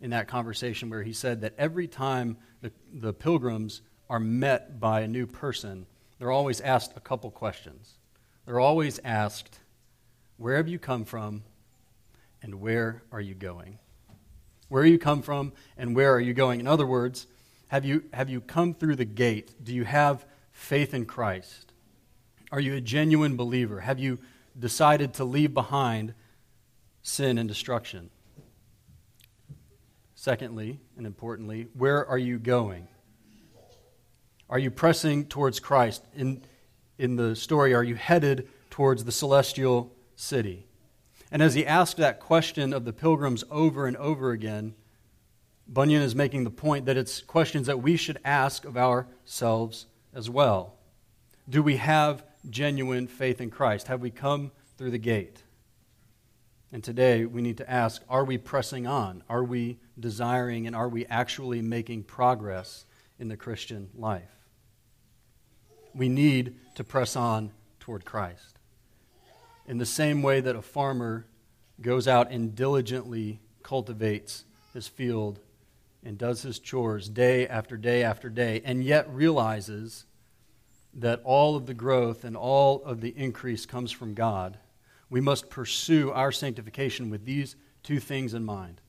in 0.01 0.09
that 0.09 0.27
conversation 0.27 0.89
where 0.89 1.03
he 1.03 1.13
said 1.13 1.41
that 1.41 1.53
every 1.59 1.87
time 1.87 2.37
the, 2.61 2.71
the 2.91 3.13
pilgrims 3.13 3.81
are 4.09 4.19
met 4.19 4.79
by 4.79 5.01
a 5.01 5.07
new 5.07 5.27
person, 5.27 5.85
they're 6.17 6.31
always 6.31 6.61
asked 6.61 6.93
a 6.95 6.99
couple 6.99 7.29
questions. 7.29 7.97
They're 8.45 8.59
always 8.59 8.99
asked, 9.03 9.59
Where 10.37 10.57
have 10.57 10.67
you 10.67 10.79
come 10.79 11.05
from 11.05 11.43
and 12.41 12.55
where 12.55 13.03
are 13.11 13.21
you 13.21 13.33
going? 13.33 13.79
Where 14.67 14.85
you 14.85 14.99
come 14.99 15.21
from 15.21 15.53
and 15.77 15.95
where 15.95 16.13
are 16.13 16.19
you 16.19 16.33
going? 16.33 16.59
In 16.59 16.67
other 16.67 16.85
words, 16.85 17.27
have 17.67 17.85
you, 17.85 18.03
have 18.13 18.29
you 18.29 18.41
come 18.41 18.73
through 18.73 18.97
the 18.97 19.05
gate? 19.05 19.63
Do 19.63 19.73
you 19.73 19.85
have 19.85 20.25
faith 20.51 20.93
in 20.93 21.05
Christ? 21.05 21.71
Are 22.51 22.59
you 22.59 22.75
a 22.75 22.81
genuine 22.81 23.35
believer? 23.35 23.79
Have 23.79 23.99
you 23.99 24.19
decided 24.57 25.13
to 25.15 25.23
leave 25.23 25.53
behind 25.53 26.13
sin 27.01 27.37
and 27.37 27.47
destruction? 27.47 28.09
Secondly, 30.15 30.79
and 30.97 31.05
importantly, 31.05 31.67
where 31.73 32.05
are 32.05 32.17
you 32.17 32.37
going? 32.37 32.87
Are 34.49 34.59
you 34.59 34.69
pressing 34.69 35.25
towards 35.25 35.59
Christ? 35.59 36.03
In, 36.15 36.43
in 37.03 37.17
the 37.17 37.35
story, 37.35 37.73
are 37.73 37.83
you 37.83 37.95
headed 37.95 38.47
towards 38.69 39.03
the 39.03 39.11
celestial 39.11 39.93
city? 40.15 40.65
And 41.29 41.41
as 41.41 41.53
he 41.53 41.65
asked 41.65 41.97
that 41.97 42.19
question 42.19 42.73
of 42.73 42.85
the 42.85 42.93
pilgrims 42.93 43.43
over 43.51 43.85
and 43.87 43.97
over 43.97 44.31
again, 44.31 44.73
Bunyan 45.67 46.01
is 46.01 46.15
making 46.15 46.45
the 46.45 46.49
point 46.49 46.85
that 46.85 46.95
it's 46.95 47.21
questions 47.21 47.67
that 47.67 47.81
we 47.81 47.97
should 47.97 48.19
ask 48.23 48.63
of 48.63 48.77
ourselves 48.77 49.87
as 50.13 50.29
well. 50.29 50.75
Do 51.49 51.61
we 51.61 51.75
have 51.77 52.23
genuine 52.49 53.07
faith 53.07 53.41
in 53.41 53.49
Christ? 53.49 53.87
Have 53.87 54.01
we 54.01 54.09
come 54.09 54.51
through 54.77 54.91
the 54.91 54.97
gate? 54.97 55.43
And 56.71 56.83
today 56.83 57.25
we 57.25 57.41
need 57.41 57.57
to 57.57 57.69
ask 57.69 58.01
are 58.07 58.23
we 58.23 58.37
pressing 58.37 58.87
on? 58.87 59.23
Are 59.29 59.43
we 59.43 59.79
desiring 59.99 60.67
and 60.67 60.75
are 60.75 60.89
we 60.89 61.05
actually 61.07 61.61
making 61.61 62.03
progress 62.03 62.85
in 63.19 63.27
the 63.27 63.37
Christian 63.37 63.89
life? 63.93 64.42
We 65.95 66.09
need 66.09 66.55
to 66.75 66.83
press 66.83 67.15
on 67.15 67.51
toward 67.79 68.05
Christ. 68.05 68.57
In 69.67 69.77
the 69.77 69.85
same 69.85 70.21
way 70.21 70.41
that 70.41 70.55
a 70.55 70.61
farmer 70.61 71.25
goes 71.81 72.07
out 72.07 72.31
and 72.31 72.55
diligently 72.55 73.39
cultivates 73.61 74.45
his 74.73 74.87
field 74.87 75.39
and 76.03 76.17
does 76.17 76.41
his 76.41 76.59
chores 76.59 77.07
day 77.07 77.47
after 77.47 77.77
day 77.77 78.03
after 78.03 78.29
day, 78.29 78.61
and 78.65 78.83
yet 78.83 79.09
realizes 79.13 80.05
that 80.93 81.21
all 81.23 81.55
of 81.55 81.65
the 81.65 81.73
growth 81.73 82.23
and 82.23 82.35
all 82.35 82.83
of 82.83 83.01
the 83.01 83.13
increase 83.17 83.65
comes 83.65 83.91
from 83.91 84.13
God, 84.13 84.57
we 85.09 85.21
must 85.21 85.49
pursue 85.49 86.11
our 86.11 86.31
sanctification 86.31 87.09
with 87.09 87.25
these 87.25 87.55
two 87.83 87.99
things 87.99 88.33
in 88.33 88.43
mind 88.43 88.81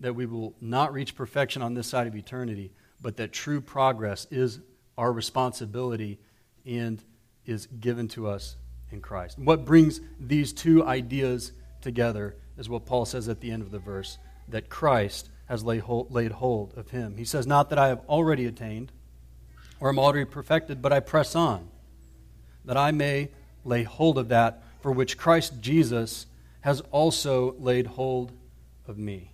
that 0.00 0.14
we 0.14 0.26
will 0.26 0.54
not 0.60 0.92
reach 0.92 1.14
perfection 1.14 1.62
on 1.62 1.74
this 1.74 1.86
side 1.86 2.06
of 2.08 2.16
eternity, 2.16 2.72
but 3.00 3.16
that 3.16 3.32
true 3.32 3.60
progress 3.60 4.26
is 4.30 4.58
our 4.96 5.12
responsibility 5.12 6.18
and 6.66 7.02
is 7.44 7.66
given 7.66 8.08
to 8.08 8.28
us 8.28 8.56
in 8.90 9.00
Christ. 9.00 9.38
What 9.38 9.64
brings 9.64 10.00
these 10.20 10.52
two 10.52 10.84
ideas 10.84 11.52
together 11.80 12.36
is 12.56 12.68
what 12.68 12.86
Paul 12.86 13.04
says 13.04 13.28
at 13.28 13.40
the 13.40 13.50
end 13.50 13.62
of 13.62 13.70
the 13.70 13.78
verse 13.78 14.18
that 14.48 14.68
Christ 14.68 15.30
has 15.46 15.64
laid 15.64 15.80
hold, 15.80 16.12
laid 16.12 16.32
hold 16.32 16.74
of 16.76 16.90
him. 16.90 17.16
He 17.16 17.24
says, 17.24 17.46
Not 17.46 17.70
that 17.70 17.78
I 17.78 17.88
have 17.88 18.00
already 18.08 18.46
attained 18.46 18.92
or 19.80 19.88
am 19.88 19.98
already 19.98 20.24
perfected, 20.24 20.80
but 20.80 20.92
I 20.92 21.00
press 21.00 21.34
on, 21.34 21.68
that 22.64 22.76
I 22.76 22.90
may 22.92 23.30
lay 23.64 23.82
hold 23.82 24.18
of 24.18 24.28
that 24.28 24.62
for 24.80 24.92
which 24.92 25.16
Christ 25.16 25.60
Jesus 25.60 26.26
has 26.60 26.80
also 26.92 27.54
laid 27.58 27.86
hold 27.86 28.32
of 28.86 28.98
me. 28.98 29.32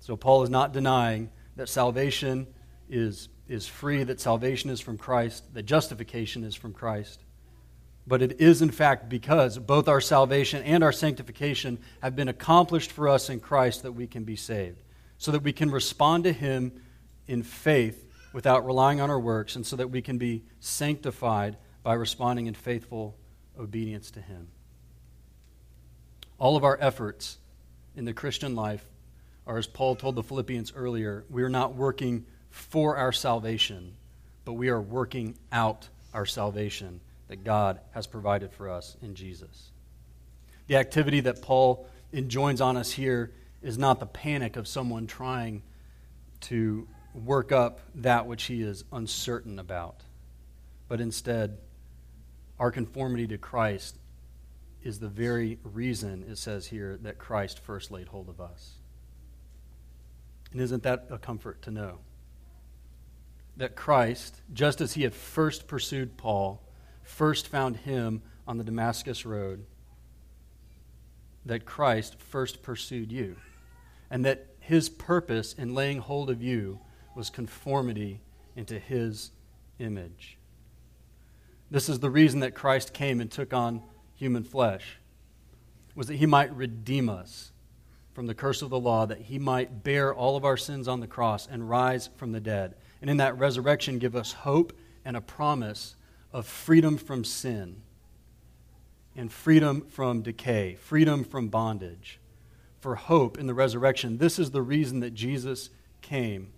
So 0.00 0.16
Paul 0.16 0.42
is 0.42 0.50
not 0.50 0.72
denying 0.72 1.30
that 1.56 1.68
salvation 1.68 2.46
is, 2.88 3.28
is 3.48 3.66
free, 3.66 4.04
that 4.04 4.20
salvation 4.20 4.70
is 4.70 4.80
from 4.80 4.98
Christ, 4.98 5.52
that 5.54 5.64
justification 5.64 6.44
is 6.44 6.54
from 6.54 6.72
Christ 6.72 7.20
but 8.06 8.22
it 8.22 8.40
is 8.40 8.62
in 8.62 8.70
fact 8.70 9.08
because 9.08 9.58
both 9.58 9.88
our 9.88 10.00
salvation 10.00 10.62
and 10.62 10.84
our 10.84 10.92
sanctification 10.92 11.78
have 12.02 12.14
been 12.14 12.28
accomplished 12.28 12.92
for 12.92 13.08
us 13.08 13.28
in 13.28 13.40
Christ 13.40 13.82
that 13.82 13.92
we 13.92 14.06
can 14.06 14.24
be 14.24 14.36
saved, 14.36 14.82
so 15.18 15.32
that 15.32 15.42
we 15.42 15.52
can 15.52 15.70
respond 15.70 16.24
to 16.24 16.32
Him 16.32 16.72
in 17.26 17.42
faith 17.42 18.04
without 18.32 18.64
relying 18.64 19.00
on 19.00 19.10
our 19.10 19.18
works, 19.18 19.56
and 19.56 19.66
so 19.66 19.76
that 19.76 19.90
we 19.90 20.02
can 20.02 20.18
be 20.18 20.44
sanctified 20.60 21.56
by 21.82 21.94
responding 21.94 22.46
in 22.46 22.54
faithful 22.54 23.16
obedience 23.58 24.10
to 24.12 24.20
Him. 24.20 24.48
All 26.38 26.56
of 26.56 26.64
our 26.64 26.78
efforts 26.80 27.38
in 27.96 28.04
the 28.04 28.12
Christian 28.12 28.54
life 28.54 28.84
are, 29.46 29.58
as 29.58 29.66
Paul 29.66 29.96
told 29.96 30.14
the 30.14 30.22
Philippians 30.22 30.72
earlier, 30.76 31.24
we 31.30 31.42
are 31.42 31.48
not 31.48 31.74
working 31.74 32.26
for 32.56 32.96
our 32.96 33.12
salvation, 33.12 33.94
but 34.46 34.54
we 34.54 34.70
are 34.70 34.80
working 34.80 35.36
out 35.52 35.88
our 36.14 36.24
salvation 36.24 37.00
that 37.28 37.44
God 37.44 37.80
has 37.90 38.06
provided 38.06 38.50
for 38.50 38.70
us 38.70 38.96
in 39.02 39.14
Jesus. 39.14 39.70
The 40.66 40.76
activity 40.76 41.20
that 41.20 41.42
Paul 41.42 41.86
enjoins 42.14 42.62
on 42.62 42.78
us 42.78 42.90
here 42.90 43.32
is 43.62 43.76
not 43.76 44.00
the 44.00 44.06
panic 44.06 44.56
of 44.56 44.66
someone 44.66 45.06
trying 45.06 45.62
to 46.42 46.88
work 47.12 47.52
up 47.52 47.80
that 47.96 48.26
which 48.26 48.44
he 48.44 48.62
is 48.62 48.84
uncertain 48.90 49.58
about, 49.58 50.00
but 50.88 51.00
instead, 51.00 51.58
our 52.58 52.70
conformity 52.70 53.26
to 53.26 53.38
Christ 53.38 53.98
is 54.82 54.98
the 54.98 55.08
very 55.08 55.58
reason 55.62 56.24
it 56.26 56.38
says 56.38 56.66
here 56.66 56.98
that 57.02 57.18
Christ 57.18 57.58
first 57.58 57.90
laid 57.90 58.08
hold 58.08 58.30
of 58.30 58.40
us. 58.40 58.76
And 60.52 60.60
isn't 60.62 60.84
that 60.84 61.06
a 61.10 61.18
comfort 61.18 61.60
to 61.62 61.70
know? 61.70 61.98
That 63.56 63.76
Christ, 63.76 64.42
just 64.52 64.80
as 64.80 64.94
he 64.94 65.02
had 65.02 65.14
first 65.14 65.66
pursued 65.66 66.16
Paul, 66.16 66.62
first 67.02 67.48
found 67.48 67.76
him 67.76 68.22
on 68.46 68.58
the 68.58 68.64
Damascus 68.64 69.24
Road, 69.24 69.64
that 71.44 71.64
Christ 71.64 72.16
first 72.18 72.62
pursued 72.62 73.10
you, 73.10 73.36
and 74.10 74.24
that 74.24 74.46
his 74.60 74.88
purpose 74.88 75.52
in 75.52 75.74
laying 75.74 75.98
hold 75.98 76.28
of 76.28 76.42
you 76.42 76.80
was 77.14 77.30
conformity 77.30 78.20
into 78.56 78.78
his 78.78 79.30
image. 79.78 80.38
This 81.70 81.88
is 81.88 82.00
the 82.00 82.10
reason 82.10 82.40
that 82.40 82.54
Christ 82.54 82.92
came 82.92 83.20
and 83.20 83.30
took 83.30 83.54
on 83.54 83.82
human 84.14 84.44
flesh, 84.44 84.98
was 85.94 86.08
that 86.08 86.16
he 86.16 86.26
might 86.26 86.54
redeem 86.54 87.08
us 87.08 87.52
from 88.12 88.26
the 88.26 88.34
curse 88.34 88.62
of 88.62 88.70
the 88.70 88.80
law, 88.80 89.06
that 89.06 89.22
he 89.22 89.38
might 89.38 89.82
bear 89.82 90.14
all 90.14 90.36
of 90.36 90.44
our 90.44 90.56
sins 90.56 90.88
on 90.88 91.00
the 91.00 91.06
cross 91.06 91.46
and 91.46 91.68
rise 91.68 92.08
from 92.16 92.32
the 92.32 92.40
dead. 92.40 92.74
And 93.00 93.10
in 93.10 93.18
that 93.18 93.38
resurrection, 93.38 93.98
give 93.98 94.16
us 94.16 94.32
hope 94.32 94.72
and 95.04 95.16
a 95.16 95.20
promise 95.20 95.96
of 96.32 96.46
freedom 96.46 96.96
from 96.96 97.24
sin 97.24 97.82
and 99.16 99.32
freedom 99.32 99.86
from 99.88 100.22
decay, 100.22 100.74
freedom 100.74 101.24
from 101.24 101.48
bondage, 101.48 102.20
for 102.80 102.96
hope 102.96 103.38
in 103.38 103.46
the 103.46 103.54
resurrection. 103.54 104.18
This 104.18 104.38
is 104.38 104.50
the 104.50 104.62
reason 104.62 105.00
that 105.00 105.14
Jesus 105.14 105.70
came, 106.02 106.52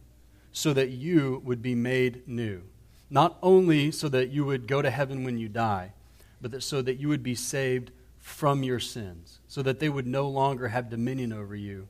so 0.50 0.72
that 0.72 0.90
you 0.90 1.40
would 1.44 1.62
be 1.62 1.74
made 1.74 2.26
new. 2.26 2.62
Not 3.10 3.38
only 3.42 3.90
so 3.90 4.08
that 4.08 4.30
you 4.30 4.44
would 4.44 4.66
go 4.66 4.82
to 4.82 4.90
heaven 4.90 5.24
when 5.24 5.38
you 5.38 5.48
die, 5.48 5.92
but 6.40 6.50
that 6.50 6.62
so 6.62 6.82
that 6.82 6.98
you 6.98 7.08
would 7.08 7.22
be 7.22 7.34
saved 7.34 7.92
from 8.18 8.62
your 8.62 8.80
sins, 8.80 9.38
so 9.48 9.62
that 9.62 9.78
they 9.78 9.88
would 9.88 10.06
no 10.06 10.28
longer 10.28 10.68
have 10.68 10.90
dominion 10.90 11.32
over 11.32 11.54
you 11.54 11.88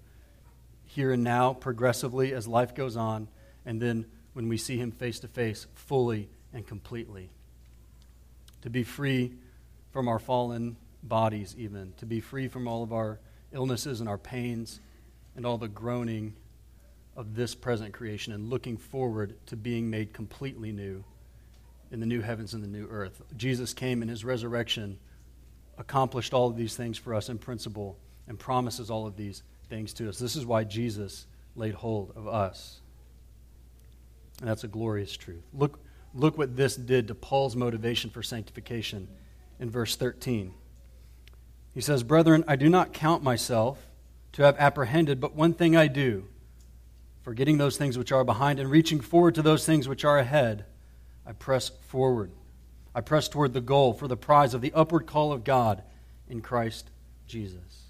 here 0.85 1.13
and 1.13 1.23
now, 1.23 1.53
progressively 1.53 2.33
as 2.33 2.49
life 2.49 2.75
goes 2.75 2.97
on, 2.97 3.29
and 3.67 3.81
then 3.81 4.07
when 4.39 4.49
we 4.49 4.57
see 4.57 4.77
Him 4.77 4.93
face 4.93 5.19
to 5.19 5.27
face, 5.27 5.67
fully 5.75 6.29
and 6.55 6.65
completely. 6.65 7.29
To 8.63 8.71
be 8.71 8.85
free 8.85 9.33
from 9.91 10.07
our 10.07 10.21
fallen 10.21 10.77
bodies, 11.03 11.57
even, 11.59 11.93
to 11.97 12.07
be 12.07 12.21
free 12.21 12.47
from 12.47 12.69
all 12.69 12.85
of 12.85 12.93
our 12.93 13.19
illnesses 13.51 13.99
and 13.99 14.09
our 14.09 14.17
pains 14.17 14.79
and 15.35 15.45
all 15.45 15.59
the 15.59 15.67
groaning 15.67 16.37
of 17.17 17.35
this 17.35 17.57
present 17.57 17.93
creation, 17.93 18.33
and 18.33 18.49
looking 18.49 18.77
forward 18.77 19.35
to 19.47 19.57
being 19.57 19.91
made 19.91 20.13
completely 20.13 20.71
new 20.71 21.03
in 21.91 21.99
the 21.99 22.07
new 22.07 22.21
heavens 22.21 22.55
and 22.55 22.63
the 22.63 22.69
new 22.69 22.87
earth. 22.89 23.21
Jesus 23.37 23.75
came 23.75 24.03
in 24.03 24.09
his 24.09 24.25
resurrection, 24.25 25.01
accomplished 25.79 26.33
all 26.33 26.47
of 26.47 26.57
these 26.57 26.77
things 26.77 26.97
for 26.97 27.13
us 27.13 27.29
in 27.29 27.39
principle, 27.39 27.99
and 28.29 28.39
promises 28.39 28.89
all 28.89 29.05
of 29.05 29.17
these 29.17 29.43
things 29.69 29.93
to 29.95 30.09
us. 30.09 30.17
This 30.17 30.37
is 30.37 30.47
why 30.47 30.63
Jesus 30.63 31.27
laid 31.57 31.75
hold 31.75 32.13
of 32.15 32.29
us. 32.29 32.81
And 34.41 34.49
that's 34.49 34.65
a 34.65 34.69
glorious 34.69 35.17
truth. 35.17 35.43
Look, 35.53 35.81
look 36.15 36.39
what 36.39 36.57
this 36.57 36.77
did 36.77 37.09
to 37.09 37.15
Paul's 37.15 37.57
motivation 37.57 38.11
for 38.11 38.23
sanctification 38.23 39.09
in 39.59 39.71
verse 39.71 39.97
13. 39.97 40.55
He 41.75 41.81
says, 41.81 42.03
Brethren, 42.03 42.45
I 42.47 42.57
do 42.57 42.69
not 42.69 42.93
count 42.93 43.23
myself 43.23 43.87
to 44.33 44.43
have 44.43 44.57
apprehended, 44.59 45.21
but 45.21 45.35
one 45.35 45.55
thing 45.55 45.77
I 45.77 45.87
do, 45.87 46.27
forgetting 47.23 47.59
those 47.59 47.77
things 47.77 47.99
which 47.99 48.13
are 48.13 48.25
behind 48.25 48.61
and 48.61 48.71
reaching 48.71 49.01
forward 49.01 49.35
to 49.35 49.43
those 49.43 49.67
things 49.67 49.89
which 49.89 50.05
are 50.05 50.19
ahead. 50.19 50.65
I 51.27 51.33
press 51.33 51.69
forward. 51.69 52.31
I 52.95 53.01
press 53.01 53.29
toward 53.29 53.53
the 53.53 53.61
goal 53.61 53.93
for 53.93 54.09
the 54.09 54.17
prize 54.17 54.55
of 54.55 54.61
the 54.61 54.73
upward 54.73 55.07
call 55.07 55.33
of 55.33 55.45
God 55.45 55.83
in 56.29 56.41
Christ 56.41 56.91
Jesus. 57.27 57.85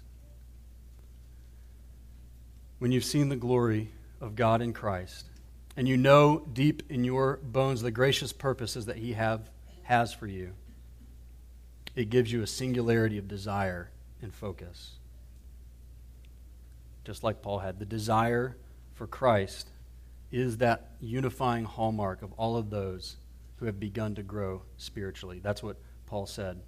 When 2.79 2.91
you've 2.91 3.03
seen 3.03 3.29
the 3.29 3.35
glory 3.35 3.91
of 4.21 4.35
God 4.35 4.61
in 4.61 4.73
Christ, 4.73 5.25
and 5.79 5.87
you 5.87 5.95
know 5.95 6.45
deep 6.51 6.83
in 6.89 7.05
your 7.05 7.37
bones 7.41 7.81
the 7.81 7.89
gracious 7.89 8.33
purposes 8.33 8.87
that 8.87 8.97
He 8.97 9.13
have, 9.13 9.49
has 9.83 10.13
for 10.13 10.27
you, 10.27 10.51
it 11.95 12.09
gives 12.09 12.29
you 12.29 12.41
a 12.41 12.47
singularity 12.47 13.17
of 13.17 13.29
desire 13.29 13.89
and 14.21 14.33
focus. 14.33 14.97
Just 17.05 17.23
like 17.23 17.41
Paul 17.41 17.59
had, 17.59 17.79
the 17.79 17.85
desire 17.85 18.57
for 18.93 19.07
Christ 19.07 19.69
is 20.33 20.57
that 20.57 20.91
unifying 20.99 21.63
hallmark 21.63 22.23
of 22.23 22.33
all 22.33 22.57
of 22.57 22.69
those 22.69 23.15
who 23.55 23.65
have 23.65 23.79
begun 23.79 24.15
to 24.15 24.21
grow 24.21 24.63
spiritually. 24.75 25.39
That's 25.41 25.63
what 25.63 25.77
Paul 26.07 26.25
said. 26.25 26.59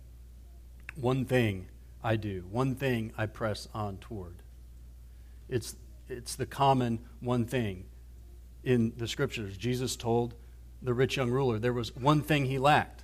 One 0.95 1.25
thing 1.25 1.67
I 2.01 2.15
do, 2.15 2.45
one 2.49 2.75
thing 2.75 3.11
I 3.17 3.25
press 3.25 3.67
on 3.73 3.97
toward. 3.97 4.37
It's, 5.49 5.75
it's 6.07 6.35
the 6.35 6.45
common 6.45 6.99
one 7.19 7.43
thing 7.43 7.87
in 8.63 8.93
the 8.97 9.07
scriptures. 9.07 9.57
Jesus 9.57 9.95
told 9.95 10.33
the 10.81 10.93
rich 10.93 11.17
young 11.17 11.29
ruler 11.29 11.59
there 11.59 11.73
was 11.73 11.95
one 11.95 12.21
thing 12.21 12.45
he 12.45 12.57
lacked, 12.57 13.03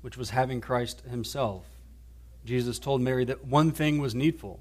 which 0.00 0.16
was 0.16 0.30
having 0.30 0.60
Christ 0.60 1.02
himself. 1.08 1.64
Jesus 2.44 2.78
told 2.78 3.00
Mary 3.00 3.24
that 3.24 3.46
one 3.46 3.70
thing 3.70 3.98
was 3.98 4.14
needful 4.14 4.60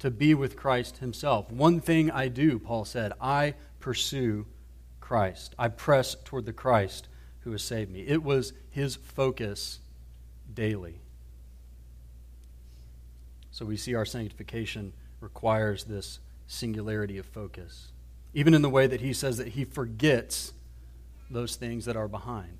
to 0.00 0.10
be 0.10 0.34
with 0.34 0.56
Christ 0.56 0.98
himself. 0.98 1.50
One 1.50 1.80
thing 1.80 2.10
I 2.10 2.28
do, 2.28 2.58
Paul 2.58 2.84
said, 2.84 3.12
I 3.20 3.54
pursue 3.78 4.46
Christ. 5.00 5.54
I 5.58 5.68
press 5.68 6.16
toward 6.24 6.46
the 6.46 6.52
Christ 6.52 7.08
who 7.40 7.52
has 7.52 7.62
saved 7.62 7.90
me. 7.90 8.00
It 8.00 8.22
was 8.22 8.52
his 8.70 8.96
focus 8.96 9.80
daily. 10.52 11.00
So 13.50 13.66
we 13.66 13.76
see 13.76 13.94
our 13.94 14.04
sanctification 14.04 14.92
requires 15.20 15.84
this 15.84 16.20
singularity 16.46 17.18
of 17.18 17.26
focus, 17.26 17.92
even 18.34 18.54
in 18.54 18.62
the 18.62 18.70
way 18.70 18.86
that 18.86 19.00
he 19.00 19.12
says 19.12 19.38
that 19.38 19.48
he 19.48 19.64
forgets 19.64 20.52
those 21.30 21.56
things 21.56 21.84
that 21.84 21.96
are 21.96 22.08
behind. 22.08 22.58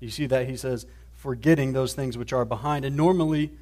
You 0.00 0.10
see 0.10 0.26
that 0.26 0.48
he 0.48 0.56
says, 0.56 0.86
forgetting 1.12 1.72
those 1.72 1.94
things 1.94 2.18
which 2.18 2.32
are 2.32 2.44
behind. 2.44 2.84
And 2.84 2.96
normally, 2.96 3.52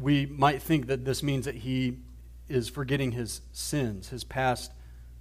we 0.00 0.26
might 0.26 0.62
think 0.62 0.86
that 0.86 1.04
this 1.04 1.22
means 1.22 1.46
that 1.46 1.56
he 1.56 1.98
is 2.48 2.68
forgetting 2.68 3.12
his 3.12 3.40
sins, 3.52 4.08
his 4.08 4.24
past 4.24 4.72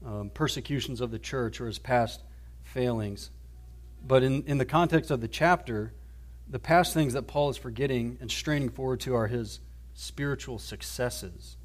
um, 0.05 0.29
persecutions 0.33 1.01
of 1.01 1.11
the 1.11 1.19
church, 1.19 1.59
or 1.59 1.67
his 1.67 1.79
past 1.79 2.21
failings. 2.63 3.31
But 4.05 4.23
in, 4.23 4.43
in 4.45 4.57
the 4.57 4.65
context 4.65 5.11
of 5.11 5.21
the 5.21 5.27
chapter, 5.27 5.93
the 6.47 6.59
past 6.59 6.93
things 6.93 7.13
that 7.13 7.23
Paul 7.23 7.49
is 7.49 7.57
forgetting 7.57 8.17
and 8.21 8.31
straining 8.31 8.69
forward 8.69 8.99
to 9.01 9.15
are 9.15 9.27
his 9.27 9.59
spiritual 9.93 10.59
successes. 10.59 11.57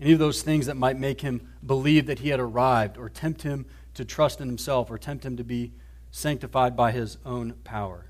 Any 0.00 0.12
of 0.12 0.18
those 0.18 0.42
things 0.42 0.66
that 0.66 0.76
might 0.76 0.98
make 0.98 1.20
him 1.20 1.48
believe 1.64 2.06
that 2.06 2.20
he 2.20 2.30
had 2.30 2.40
arrived, 2.40 2.96
or 2.96 3.08
tempt 3.08 3.42
him 3.42 3.66
to 3.94 4.04
trust 4.04 4.40
in 4.40 4.48
himself, 4.48 4.90
or 4.90 4.98
tempt 4.98 5.24
him 5.24 5.36
to 5.36 5.44
be 5.44 5.72
sanctified 6.10 6.76
by 6.76 6.92
his 6.92 7.18
own 7.24 7.52
power. 7.64 8.06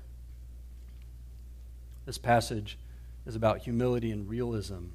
This 2.05 2.17
passage 2.17 2.77
is 3.25 3.35
about 3.35 3.59
humility 3.59 4.11
and 4.11 4.27
realism 4.27 4.85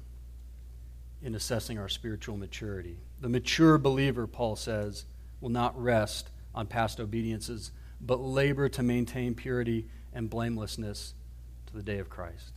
in 1.21 1.35
assessing 1.35 1.77
our 1.77 1.89
spiritual 1.89 2.37
maturity. 2.37 2.97
The 3.21 3.29
mature 3.29 3.77
believer, 3.77 4.27
Paul 4.27 4.55
says, 4.55 5.05
will 5.39 5.49
not 5.49 5.79
rest 5.81 6.31
on 6.53 6.67
past 6.67 6.99
obediences 6.99 7.71
but 7.99 8.19
labor 8.19 8.69
to 8.69 8.83
maintain 8.83 9.33
purity 9.33 9.87
and 10.13 10.29
blamelessness 10.29 11.13
to 11.67 11.73
the 11.73 11.83
day 11.83 11.99
of 11.99 12.09
Christ. 12.09 12.53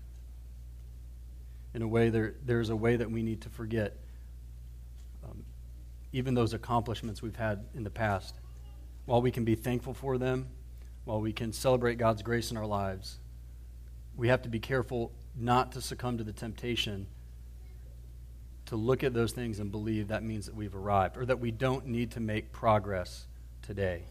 In 1.72 1.82
a 1.82 1.88
way, 1.88 2.10
there, 2.10 2.34
there's 2.44 2.70
a 2.70 2.76
way 2.76 2.96
that 2.96 3.10
we 3.10 3.22
need 3.22 3.40
to 3.42 3.48
forget 3.48 3.96
even 6.12 6.34
those 6.34 6.54
accomplishments 6.54 7.22
we've 7.22 7.36
had 7.36 7.64
in 7.74 7.84
the 7.84 7.90
past. 7.90 8.34
While 9.06 9.22
we 9.22 9.30
can 9.30 9.44
be 9.44 9.54
thankful 9.54 9.94
for 9.94 10.18
them, 10.18 10.48
while 11.04 11.20
we 11.20 11.32
can 11.32 11.52
celebrate 11.52 11.98
God's 11.98 12.22
grace 12.22 12.50
in 12.50 12.56
our 12.56 12.66
lives, 12.66 13.18
we 14.16 14.28
have 14.28 14.42
to 14.42 14.48
be 14.48 14.60
careful 14.60 15.12
not 15.36 15.72
to 15.72 15.80
succumb 15.80 16.18
to 16.18 16.24
the 16.24 16.32
temptation 16.32 17.06
to 18.66 18.76
look 18.76 19.02
at 19.02 19.14
those 19.14 19.32
things 19.32 19.58
and 19.58 19.70
believe 19.70 20.08
that 20.08 20.22
means 20.22 20.46
that 20.46 20.54
we've 20.54 20.74
arrived 20.74 21.16
or 21.16 21.24
that 21.24 21.40
we 21.40 21.50
don't 21.50 21.86
need 21.86 22.12
to 22.12 22.20
make 22.20 22.52
progress 22.52 23.26
today 23.62 24.04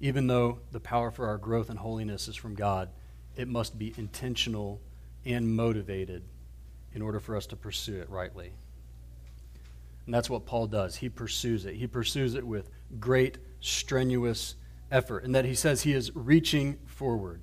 even 0.00 0.26
though 0.26 0.58
the 0.72 0.80
power 0.80 1.10
for 1.10 1.26
our 1.26 1.38
growth 1.38 1.70
and 1.70 1.78
holiness 1.78 2.28
is 2.28 2.36
from 2.36 2.54
God, 2.54 2.90
it 3.36 3.48
must 3.48 3.78
be 3.78 3.94
intentional 3.96 4.80
and 5.24 5.56
motivated 5.56 6.22
in 6.94 7.02
order 7.02 7.20
for 7.20 7.36
us 7.36 7.46
to 7.46 7.56
pursue 7.56 8.00
it 8.00 8.10
rightly. 8.10 8.52
And 10.06 10.14
that's 10.14 10.30
what 10.30 10.46
Paul 10.46 10.68
does. 10.68 10.96
He 10.96 11.08
pursues 11.08 11.66
it. 11.66 11.74
He 11.74 11.86
pursues 11.86 12.34
it 12.34 12.46
with 12.46 12.70
great, 12.98 13.38
strenuous 13.60 14.54
effort. 14.90 15.24
And 15.24 15.34
that 15.34 15.44
he 15.44 15.54
says 15.54 15.82
he 15.82 15.92
is 15.92 16.14
reaching 16.14 16.78
forward. 16.86 17.42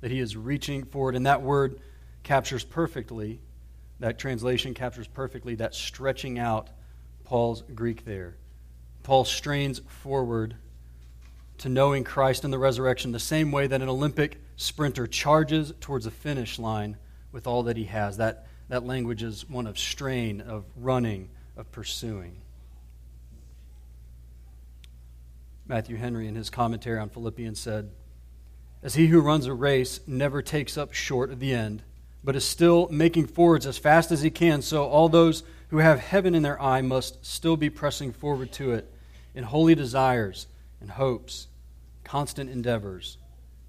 That 0.00 0.10
he 0.10 0.18
is 0.18 0.36
reaching 0.36 0.84
forward. 0.84 1.14
And 1.14 1.26
that 1.26 1.42
word 1.42 1.80
captures 2.24 2.64
perfectly, 2.64 3.40
that 4.00 4.18
translation 4.18 4.74
captures 4.74 5.06
perfectly 5.06 5.54
that 5.56 5.74
stretching 5.74 6.38
out 6.38 6.68
Paul's 7.24 7.62
Greek 7.74 8.04
there. 8.04 8.36
Paul 9.02 9.24
strains 9.24 9.80
forward 9.86 10.56
to 11.58 11.68
knowing 11.68 12.04
Christ 12.04 12.44
and 12.44 12.52
the 12.52 12.58
resurrection 12.58 13.12
the 13.12 13.18
same 13.18 13.50
way 13.50 13.66
that 13.66 13.82
an 13.82 13.88
Olympic 13.88 14.40
sprinter 14.56 15.06
charges 15.06 15.72
towards 15.80 16.06
a 16.06 16.10
finish 16.10 16.58
line 16.58 16.96
with 17.32 17.46
all 17.46 17.62
that 17.64 17.76
he 17.76 17.84
has. 17.84 18.16
That, 18.16 18.46
that 18.68 18.84
language 18.84 19.22
is 19.22 19.48
one 19.48 19.66
of 19.66 19.78
strain, 19.78 20.40
of 20.40 20.64
running, 20.76 21.30
of 21.58 21.70
pursuing. 21.72 22.40
Matthew 25.66 25.96
Henry, 25.96 26.26
in 26.26 26.34
his 26.34 26.48
commentary 26.48 26.98
on 26.98 27.10
Philippians, 27.10 27.60
said, 27.60 27.90
As 28.82 28.94
he 28.94 29.08
who 29.08 29.20
runs 29.20 29.44
a 29.44 29.52
race 29.52 30.00
never 30.06 30.40
takes 30.40 30.78
up 30.78 30.94
short 30.94 31.30
of 31.30 31.40
the 31.40 31.52
end, 31.52 31.82
but 32.24 32.36
is 32.36 32.44
still 32.44 32.88
making 32.90 33.26
forwards 33.26 33.66
as 33.66 33.76
fast 33.76 34.10
as 34.10 34.22
he 34.22 34.30
can, 34.30 34.62
so 34.62 34.86
all 34.86 35.10
those 35.10 35.42
who 35.68 35.78
have 35.78 35.98
heaven 35.98 36.34
in 36.34 36.42
their 36.42 36.60
eye 36.60 36.80
must 36.80 37.24
still 37.26 37.56
be 37.56 37.68
pressing 37.68 38.12
forward 38.12 38.50
to 38.52 38.72
it 38.72 38.90
in 39.34 39.44
holy 39.44 39.74
desires 39.74 40.46
and 40.80 40.90
hopes, 40.90 41.48
constant 42.02 42.48
endeavors, 42.48 43.18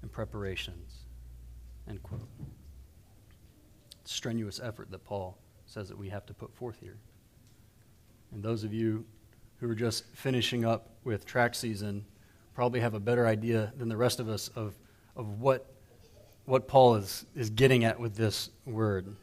and 0.00 0.10
preparations. 0.10 0.94
End 1.88 2.02
quote. 2.02 2.26
Strenuous 4.04 4.58
effort 4.58 4.90
that 4.90 5.04
Paul 5.04 5.36
says 5.66 5.88
that 5.88 5.98
we 5.98 6.08
have 6.08 6.24
to 6.26 6.34
put 6.34 6.54
forth 6.54 6.78
here. 6.80 6.96
And 8.32 8.42
those 8.42 8.64
of 8.64 8.72
you 8.72 9.04
who 9.58 9.68
are 9.70 9.74
just 9.74 10.04
finishing 10.14 10.64
up 10.64 10.90
with 11.04 11.26
track 11.26 11.54
season 11.54 12.04
probably 12.54 12.80
have 12.80 12.94
a 12.94 13.00
better 13.00 13.26
idea 13.26 13.72
than 13.76 13.88
the 13.88 13.96
rest 13.96 14.20
of 14.20 14.28
us 14.28 14.48
of, 14.48 14.74
of 15.16 15.40
what, 15.40 15.72
what 16.44 16.68
Paul 16.68 16.96
is, 16.96 17.24
is 17.34 17.50
getting 17.50 17.84
at 17.84 17.98
with 17.98 18.14
this 18.14 18.50
word. 18.66 19.14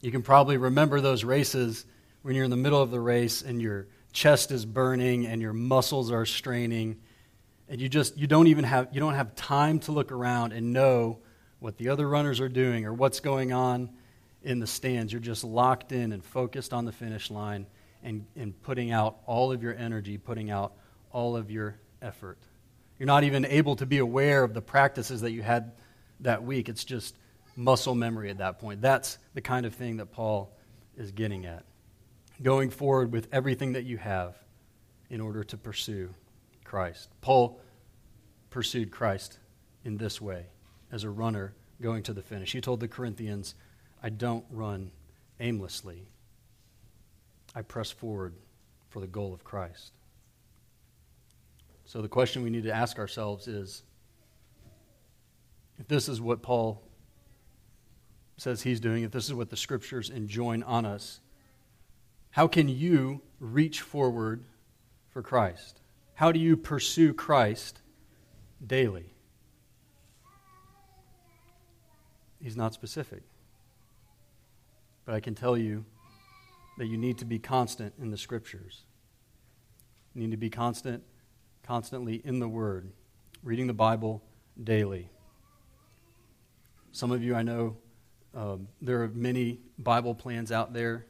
You 0.00 0.10
can 0.10 0.22
probably 0.22 0.56
remember 0.56 1.00
those 1.00 1.24
races 1.24 1.86
when 2.22 2.34
you're 2.34 2.44
in 2.44 2.50
the 2.50 2.56
middle 2.56 2.80
of 2.80 2.90
the 2.90 3.00
race 3.00 3.42
and 3.42 3.60
your 3.60 3.86
chest 4.12 4.50
is 4.50 4.64
burning 4.64 5.26
and 5.26 5.42
your 5.42 5.52
muscles 5.52 6.10
are 6.10 6.24
straining 6.24 6.96
and 7.68 7.80
you 7.80 7.88
just 7.88 8.16
you 8.16 8.26
don't 8.26 8.46
even 8.46 8.64
have 8.64 8.88
you 8.92 9.00
don't 9.00 9.14
have 9.14 9.34
time 9.34 9.78
to 9.80 9.92
look 9.92 10.12
around 10.12 10.52
and 10.52 10.72
know 10.72 11.18
what 11.58 11.76
the 11.78 11.88
other 11.88 12.08
runners 12.08 12.40
are 12.40 12.48
doing 12.48 12.84
or 12.84 12.92
what's 12.92 13.20
going 13.20 13.52
on 13.52 13.90
in 14.42 14.60
the 14.60 14.66
stands. 14.66 15.12
You're 15.12 15.20
just 15.20 15.42
locked 15.42 15.92
in 15.92 16.12
and 16.12 16.24
focused 16.24 16.72
on 16.72 16.84
the 16.84 16.92
finish 16.92 17.30
line 17.30 17.66
and, 18.06 18.24
and 18.36 18.62
putting 18.62 18.92
out 18.92 19.18
all 19.26 19.50
of 19.50 19.64
your 19.64 19.74
energy, 19.74 20.16
putting 20.16 20.48
out 20.48 20.74
all 21.10 21.36
of 21.36 21.50
your 21.50 21.76
effort. 22.00 22.38
You're 22.98 23.08
not 23.08 23.24
even 23.24 23.44
able 23.44 23.74
to 23.76 23.84
be 23.84 23.98
aware 23.98 24.44
of 24.44 24.54
the 24.54 24.62
practices 24.62 25.22
that 25.22 25.32
you 25.32 25.42
had 25.42 25.72
that 26.20 26.44
week. 26.44 26.68
It's 26.68 26.84
just 26.84 27.16
muscle 27.56 27.96
memory 27.96 28.30
at 28.30 28.38
that 28.38 28.60
point. 28.60 28.80
That's 28.80 29.18
the 29.34 29.40
kind 29.40 29.66
of 29.66 29.74
thing 29.74 29.96
that 29.96 30.12
Paul 30.12 30.56
is 30.96 31.10
getting 31.10 31.46
at. 31.46 31.64
Going 32.40 32.70
forward 32.70 33.10
with 33.12 33.26
everything 33.32 33.72
that 33.72 33.84
you 33.84 33.98
have 33.98 34.36
in 35.10 35.20
order 35.20 35.42
to 35.42 35.56
pursue 35.56 36.10
Christ. 36.64 37.10
Paul 37.20 37.60
pursued 38.50 38.92
Christ 38.92 39.40
in 39.84 39.96
this 39.96 40.20
way 40.20 40.46
as 40.92 41.02
a 41.02 41.10
runner 41.10 41.54
going 41.82 42.04
to 42.04 42.12
the 42.12 42.22
finish. 42.22 42.52
He 42.52 42.60
told 42.60 42.78
the 42.78 42.88
Corinthians, 42.88 43.56
I 44.00 44.10
don't 44.10 44.44
run 44.50 44.92
aimlessly. 45.40 46.06
I 47.56 47.62
press 47.62 47.90
forward 47.90 48.34
for 48.90 49.00
the 49.00 49.06
goal 49.06 49.32
of 49.32 49.42
Christ. 49.42 49.92
So 51.86 52.02
the 52.02 52.08
question 52.08 52.42
we 52.42 52.50
need 52.50 52.64
to 52.64 52.72
ask 52.72 52.98
ourselves 52.98 53.48
is 53.48 53.82
if 55.78 55.88
this 55.88 56.06
is 56.06 56.20
what 56.20 56.42
Paul 56.42 56.82
says 58.36 58.60
he's 58.60 58.78
doing, 58.78 59.04
if 59.04 59.10
this 59.10 59.24
is 59.24 59.32
what 59.32 59.48
the 59.48 59.56
scriptures 59.56 60.10
enjoin 60.10 60.62
on 60.64 60.84
us, 60.84 61.20
how 62.30 62.46
can 62.46 62.68
you 62.68 63.22
reach 63.40 63.80
forward 63.80 64.44
for 65.08 65.22
Christ? 65.22 65.80
How 66.12 66.32
do 66.32 66.38
you 66.38 66.58
pursue 66.58 67.14
Christ 67.14 67.80
daily? 68.66 69.14
He's 72.38 72.56
not 72.56 72.74
specific. 72.74 73.22
But 75.06 75.14
I 75.14 75.20
can 75.20 75.34
tell 75.34 75.56
you 75.56 75.86
that 76.78 76.86
you 76.86 76.96
need 76.96 77.18
to 77.18 77.24
be 77.24 77.38
constant 77.38 77.94
in 77.98 78.10
the 78.10 78.18
scriptures. 78.18 78.84
You 80.14 80.22
need 80.22 80.30
to 80.30 80.36
be 80.36 80.50
constant, 80.50 81.02
constantly 81.62 82.20
in 82.24 82.38
the 82.38 82.48
Word, 82.48 82.90
reading 83.42 83.66
the 83.66 83.74
Bible 83.74 84.22
daily. 84.62 85.10
Some 86.92 87.12
of 87.12 87.22
you, 87.22 87.34
I 87.34 87.42
know, 87.42 87.76
um, 88.34 88.68
there 88.80 89.02
are 89.02 89.08
many 89.08 89.60
Bible 89.78 90.14
plans 90.14 90.52
out 90.52 90.72
there, 90.72 91.06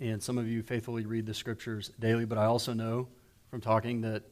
and 0.00 0.22
some 0.22 0.38
of 0.38 0.48
you 0.48 0.62
faithfully 0.62 1.06
read 1.06 1.26
the 1.26 1.34
scriptures 1.34 1.90
daily, 1.98 2.24
but 2.24 2.38
I 2.38 2.44
also 2.44 2.72
know 2.72 3.08
from 3.50 3.60
talking 3.60 4.00
that, 4.02 4.22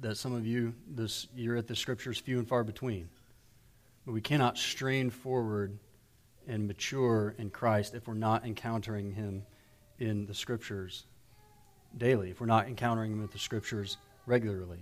that 0.00 0.16
some 0.16 0.32
of 0.32 0.46
you, 0.46 0.74
this, 0.88 1.26
you're 1.34 1.56
at 1.56 1.66
the 1.66 1.76
scriptures 1.76 2.18
few 2.18 2.38
and 2.38 2.48
far 2.48 2.64
between. 2.64 3.08
But 4.06 4.12
we 4.12 4.20
cannot 4.20 4.56
strain 4.56 5.10
forward 5.10 5.78
and 6.46 6.66
mature 6.66 7.34
in 7.38 7.50
Christ 7.50 7.94
if 7.94 8.08
we're 8.08 8.14
not 8.14 8.46
encountering 8.46 9.12
Him 9.12 9.44
in 10.00 10.26
the 10.26 10.34
Scriptures 10.34 11.04
daily, 11.96 12.30
if 12.30 12.40
we're 12.40 12.46
not 12.46 12.66
encountering 12.66 13.20
with 13.20 13.32
the 13.32 13.38
Scriptures 13.38 13.98
regularly. 14.26 14.80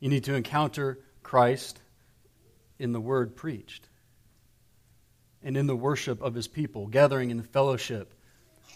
You 0.00 0.08
need 0.08 0.24
to 0.24 0.34
encounter 0.34 0.98
Christ 1.22 1.80
in 2.78 2.92
the 2.92 3.00
Word 3.00 3.36
preached 3.36 3.88
and 5.42 5.56
in 5.56 5.66
the 5.66 5.76
worship 5.76 6.20
of 6.22 6.34
His 6.34 6.48
people, 6.48 6.86
gathering 6.86 7.30
in 7.30 7.42
fellowship 7.42 8.14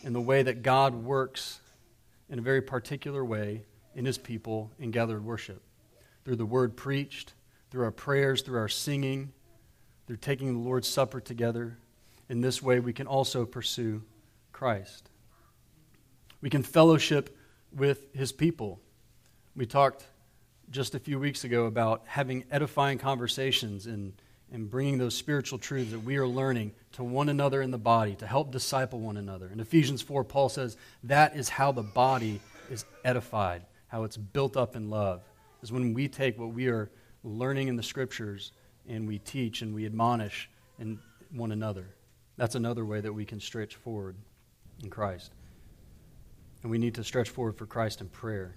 in 0.02 0.12
the 0.12 0.20
way 0.20 0.42
that 0.42 0.62
God 0.62 0.94
works 0.94 1.61
in 2.28 2.38
a 2.38 2.42
very 2.42 2.62
particular 2.62 3.24
way 3.24 3.64
in 3.94 4.05
His 4.05 4.18
people 4.18 4.70
in 4.78 4.90
gathered 4.90 5.24
worship. 5.24 5.62
Through 6.24 6.37
the 6.37 6.46
Word 6.46 6.76
preached, 6.76 7.35
through 7.70 7.85
our 7.85 7.90
prayers, 7.90 8.42
through 8.42 8.59
our 8.59 8.68
singing, 8.68 9.33
through 10.07 10.16
taking 10.16 10.52
the 10.52 10.68
Lord's 10.68 10.88
Supper 10.88 11.20
together. 11.20 11.78
In 12.28 12.40
this 12.40 12.62
way, 12.62 12.81
we 12.81 12.92
can 12.92 13.07
also 13.07 13.44
pursue 13.44 14.02
Christ. 14.62 15.11
We 16.40 16.48
can 16.48 16.62
fellowship 16.62 17.37
with 17.75 18.14
his 18.14 18.31
people. 18.31 18.79
We 19.57 19.66
talked 19.66 20.07
just 20.70 20.94
a 20.94 21.01
few 21.01 21.18
weeks 21.18 21.42
ago 21.42 21.64
about 21.64 22.05
having 22.07 22.44
edifying 22.48 22.98
conversations 22.98 23.87
and, 23.87 24.12
and 24.53 24.70
bringing 24.70 24.98
those 24.98 25.16
spiritual 25.16 25.59
truths 25.59 25.90
that 25.90 26.05
we 26.05 26.16
are 26.16 26.29
learning 26.29 26.70
to 26.92 27.03
one 27.03 27.29
another 27.29 27.61
in 27.61 27.72
the 27.72 27.77
body 27.77 28.14
to 28.14 28.25
help 28.25 28.53
disciple 28.53 29.01
one 29.01 29.16
another. 29.16 29.51
In 29.53 29.59
Ephesians 29.59 30.01
4, 30.01 30.22
Paul 30.22 30.48
says 30.48 30.77
that 31.03 31.35
is 31.35 31.48
how 31.48 31.72
the 31.72 31.83
body 31.83 32.40
is 32.70 32.85
edified, 33.05 33.62
how 33.88 34.05
it's 34.05 34.16
built 34.16 34.57
up 34.57 34.77
in 34.77 34.90
love, 34.90 35.22
is 35.64 35.72
when 35.72 35.92
we 35.92 36.07
take 36.07 36.38
what 36.38 36.55
we 36.55 36.68
are 36.68 36.88
learning 37.25 37.66
in 37.66 37.75
the 37.75 37.83
scriptures 37.83 38.53
and 38.88 39.09
we 39.09 39.18
teach 39.18 39.62
and 39.62 39.75
we 39.75 39.87
admonish 39.87 40.48
in 40.79 41.01
one 41.33 41.51
another. 41.51 41.88
That's 42.37 42.55
another 42.55 42.85
way 42.85 43.01
that 43.01 43.12
we 43.12 43.25
can 43.25 43.40
stretch 43.40 43.75
forward 43.75 44.14
in 44.83 44.90
Christ. 44.90 45.33
And 46.62 46.71
we 46.71 46.79
need 46.79 46.95
to 46.95 47.05
stretch 47.05 47.31
forward 47.31 47.57
for 47.57 47.66
Christ 47.66 48.01
in 48.01 48.09
prayer 48.09 48.57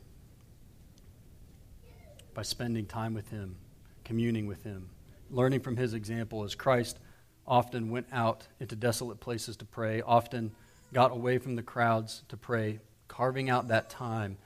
by 2.33 2.43
spending 2.43 2.85
time 2.85 3.13
with 3.13 3.29
Him, 3.29 3.55
communing 4.03 4.45
with 4.45 4.63
Him, 4.63 4.89
learning 5.31 5.61
from 5.61 5.77
His 5.77 5.93
example 5.93 6.43
as 6.43 6.53
Christ 6.53 6.99
often 7.47 7.89
went 7.89 8.07
out 8.11 8.47
into 8.59 8.75
desolate 8.75 9.19
places 9.19 9.55
to 9.57 9.65
pray, 9.65 10.01
often 10.01 10.51
got 10.93 11.11
away 11.11 11.37
from 11.37 11.55
the 11.55 11.63
crowds 11.63 12.23
to 12.29 12.37
pray, 12.37 12.79
carving 13.07 13.49
out 13.49 13.67
that 13.69 13.89
time 13.89 14.37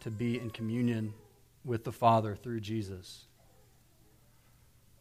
to 0.00 0.10
be 0.10 0.38
in 0.38 0.50
communion 0.50 1.14
with 1.64 1.84
the 1.84 1.92
Father 1.92 2.34
through 2.34 2.60
Jesus. 2.60 3.24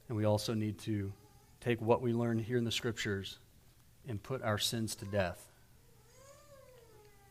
And 0.08 0.18
we 0.18 0.26
also 0.26 0.54
need 0.54 0.78
to 0.80 1.12
take 1.60 1.82
what 1.82 2.02
we 2.02 2.14
learn 2.14 2.40
here 2.40 2.58
in 2.58 2.64
the 2.64 2.72
scriptures 2.72 3.40
and 4.08 4.22
put 4.22 4.42
our 4.44 4.58
sins 4.58 4.96
to 4.96 5.06
death. 5.06 5.51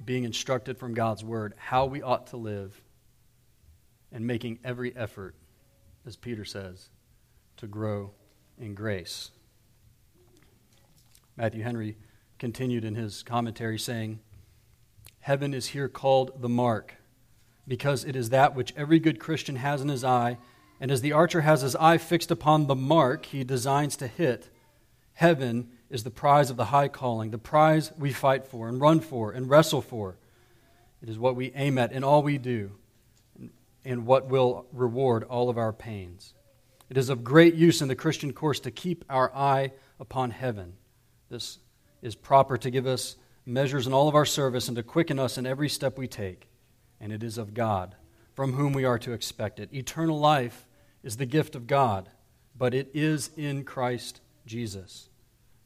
Being 0.04 0.24
instructed 0.24 0.78
from 0.78 0.94
God's 0.94 1.24
word 1.24 1.54
how 1.56 1.86
we 1.86 2.02
ought 2.02 2.28
to 2.28 2.36
live 2.36 2.80
and 4.12 4.26
making 4.26 4.58
every 4.64 4.96
effort, 4.96 5.34
as 6.06 6.16
Peter 6.16 6.44
says, 6.44 6.88
to 7.58 7.66
grow 7.66 8.12
in 8.58 8.74
grace. 8.74 9.30
Matthew 11.36 11.62
Henry 11.62 11.96
continued 12.38 12.84
in 12.84 12.94
his 12.94 13.22
commentary 13.22 13.78
saying, 13.78 14.20
Heaven 15.20 15.52
is 15.52 15.68
here 15.68 15.88
called 15.88 16.40
the 16.40 16.48
mark, 16.48 16.96
because 17.68 18.04
it 18.04 18.16
is 18.16 18.30
that 18.30 18.54
which 18.54 18.74
every 18.76 18.98
good 18.98 19.20
Christian 19.20 19.56
has 19.56 19.80
in 19.80 19.88
his 19.88 20.02
eye 20.02 20.38
and 20.80 20.90
as 20.90 21.02
the 21.02 21.12
archer 21.12 21.42
has 21.42 21.60
his 21.60 21.76
eye 21.76 21.98
fixed 21.98 22.30
upon 22.30 22.66
the 22.66 22.74
mark 22.74 23.26
he 23.26 23.44
designs 23.44 23.96
to 23.98 24.06
hit, 24.06 24.48
heaven 25.12 25.68
is 25.90 26.04
the 26.04 26.10
prize 26.10 26.50
of 26.50 26.56
the 26.56 26.66
high 26.66 26.88
calling, 26.88 27.30
the 27.30 27.38
prize 27.38 27.92
we 27.98 28.12
fight 28.12 28.46
for 28.46 28.68
and 28.68 28.80
run 28.80 29.00
for 29.00 29.32
and 29.32 29.50
wrestle 29.50 29.82
for. 29.82 30.16
It 31.02 31.08
is 31.08 31.18
what 31.18 31.36
we 31.36 31.52
aim 31.54 31.78
at 31.78 31.92
in 31.92 32.04
all 32.04 32.22
we 32.22 32.38
do 32.38 32.70
and 33.84 34.06
what 34.06 34.28
will 34.28 34.66
reward 34.72 35.24
all 35.24 35.50
of 35.50 35.58
our 35.58 35.72
pains. 35.72 36.34
It 36.88 36.96
is 36.96 37.08
of 37.08 37.24
great 37.24 37.54
use 37.54 37.82
in 37.82 37.88
the 37.88 37.94
Christian 37.94 38.32
course 38.32 38.60
to 38.60 38.70
keep 38.70 39.04
our 39.08 39.34
eye 39.34 39.72
upon 39.98 40.30
heaven. 40.30 40.74
This 41.28 41.58
is 42.02 42.14
proper 42.14 42.56
to 42.58 42.70
give 42.70 42.86
us 42.86 43.16
measures 43.46 43.86
in 43.86 43.92
all 43.92 44.08
of 44.08 44.14
our 44.14 44.26
service 44.26 44.68
and 44.68 44.76
to 44.76 44.82
quicken 44.82 45.18
us 45.18 45.38
in 45.38 45.46
every 45.46 45.68
step 45.68 45.98
we 45.98 46.08
take. 46.08 46.48
And 47.00 47.12
it 47.12 47.22
is 47.22 47.38
of 47.38 47.54
God, 47.54 47.94
from 48.34 48.52
whom 48.52 48.72
we 48.72 48.84
are 48.84 48.98
to 49.00 49.12
expect 49.12 49.58
it. 49.58 49.72
Eternal 49.72 50.18
life 50.18 50.66
is 51.02 51.16
the 51.16 51.26
gift 51.26 51.54
of 51.54 51.66
God, 51.66 52.10
but 52.56 52.74
it 52.74 52.90
is 52.92 53.30
in 53.36 53.64
Christ 53.64 54.20
Jesus. 54.44 55.09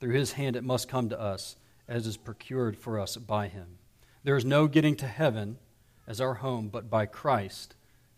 Through 0.04 0.16
his 0.16 0.32
hand 0.32 0.54
it 0.54 0.64
must 0.64 0.86
come 0.86 1.08
to 1.08 1.18
us, 1.18 1.56
as 1.88 2.06
is 2.06 2.18
procured 2.18 2.76
for 2.76 3.00
us 3.00 3.16
by 3.16 3.48
him. 3.48 3.78
There 4.22 4.36
is 4.36 4.44
no 4.44 4.68
getting 4.68 4.96
to 4.96 5.06
heaven 5.06 5.56
as 6.06 6.20
our 6.20 6.34
home, 6.34 6.68
but 6.68 6.90
by 6.90 7.06
Christ 7.06 7.74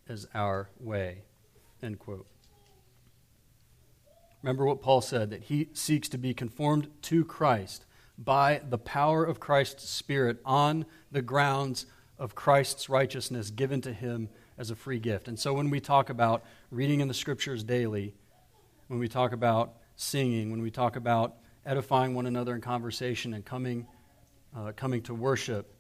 as 0.09 0.27
our 0.35 0.69
way. 0.81 1.23
End 1.81 2.01
quote. 2.01 2.27
Remember 4.43 4.65
what 4.65 4.83
Paul 4.83 5.01
said 5.01 5.31
that 5.31 5.45
he 5.45 5.69
seeks 5.75 6.09
to 6.09 6.19
be 6.19 6.35
conformed 6.35 6.89
to 7.03 7.25
Christ 7.25 7.85
by 8.19 8.63
the 8.69 8.79
power 8.79 9.25
of 9.25 9.39
Christ's 9.39 9.89
Spirit 9.89 10.41
on 10.45 10.87
the 11.13 11.23
grounds 11.23 11.87
of 12.19 12.35
Christ's 12.35 12.89
righteousness 12.89 13.51
given 13.51 13.81
to 13.83 13.93
him 13.93 14.29
as 14.59 14.73
a 14.73 14.75
free 14.75 14.99
gift. 14.99 15.29
And 15.29 15.39
so 15.39 15.55
when 15.55 15.71
we 15.71 15.79
talk 15.79 16.11
about 16.11 16.43
reading 16.73 16.99
in 16.99 17.07
the 17.07 17.15
scriptures 17.15 17.63
daily, 17.63 18.13
when 18.89 18.99
we 18.99 19.07
talk 19.07 19.31
about 19.31 19.75
singing, 19.95 20.51
when 20.51 20.63
we 20.63 20.73
talk 20.73 20.97
about 20.97 21.37
edifying 21.67 22.15
one 22.15 22.27
another 22.27 22.55
in 22.55 22.61
conversation 22.61 23.35
and 23.35 23.45
coming, 23.45 23.87
uh, 24.57 24.73
coming 24.77 25.03
to 25.03 25.15
worship, 25.15 25.75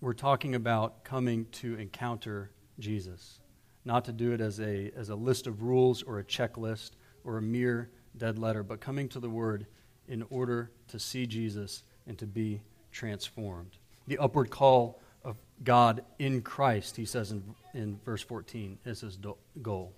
we're 0.00 0.12
talking 0.12 0.54
about 0.54 1.04
coming 1.04 1.46
to 1.52 1.76
encounter 1.76 2.50
Jesus. 2.78 3.38
Not 3.84 4.04
to 4.06 4.12
do 4.12 4.32
it 4.32 4.40
as 4.40 4.60
a, 4.60 4.90
as 4.96 5.08
a 5.08 5.14
list 5.14 5.46
of 5.46 5.62
rules 5.62 6.02
or 6.02 6.18
a 6.18 6.24
checklist 6.24 6.92
or 7.24 7.38
a 7.38 7.42
mere 7.42 7.90
dead 8.16 8.38
letter, 8.38 8.62
but 8.62 8.80
coming 8.80 9.08
to 9.10 9.20
the 9.20 9.30
Word 9.30 9.66
in 10.08 10.24
order 10.30 10.70
to 10.88 10.98
see 10.98 11.26
Jesus 11.26 11.84
and 12.06 12.18
to 12.18 12.26
be 12.26 12.60
transformed. 12.90 13.78
The 14.08 14.18
upward 14.18 14.50
call 14.50 15.00
of 15.22 15.36
God 15.62 16.02
in 16.18 16.42
Christ, 16.42 16.96
he 16.96 17.04
says 17.04 17.30
in, 17.30 17.54
in 17.74 18.00
verse 18.04 18.22
14, 18.22 18.78
is 18.84 19.02
his 19.02 19.18
goal. 19.62 19.92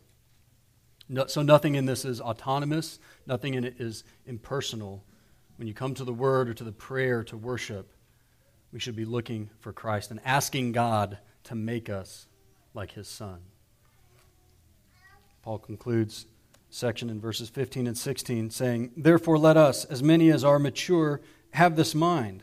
No, 1.13 1.27
so 1.27 1.43
nothing 1.43 1.75
in 1.75 1.85
this 1.85 2.07
is 2.07 2.23
autonomous, 2.23 2.99
nothing 3.27 3.53
in 3.53 3.65
it 3.65 3.75
is 3.79 4.03
impersonal. 4.25 5.05
When 5.57 5.69
you 5.69 5.75
come 5.75 5.93
to 5.95 6.05
the 6.05 6.13
word 6.13 6.49
or 6.49 6.55
to 6.55 6.65
the 6.65 6.73
prayer 6.73 7.23
to 7.25 7.37
worship, 7.37 7.93
we 8.73 8.81
should 8.81 8.97
be 8.97 9.05
looking 9.05 9.51
for 9.61 9.75
Christ 9.75 10.11
and 10.11 10.21
asking 10.25 10.73
God 10.73 11.19
to 11.45 11.55
make 11.55 11.91
us 11.91 12.29
like 12.73 12.93
his 12.93 13.09
son. 13.09 13.41
Paul 15.43 15.59
concludes 15.59 16.25
section 16.71 17.11
in 17.11 17.21
verses 17.21 17.51
15 17.51 17.87
and 17.87 17.99
16 17.99 18.49
saying, 18.49 18.93
Therefore 18.97 19.37
let 19.37 19.59
us, 19.59 19.85
as 19.85 20.03
many 20.03 20.31
as 20.31 20.43
are 20.43 20.59
mature, 20.59 21.21
have 21.51 21.77
this 21.77 21.95
mind. 21.95 22.43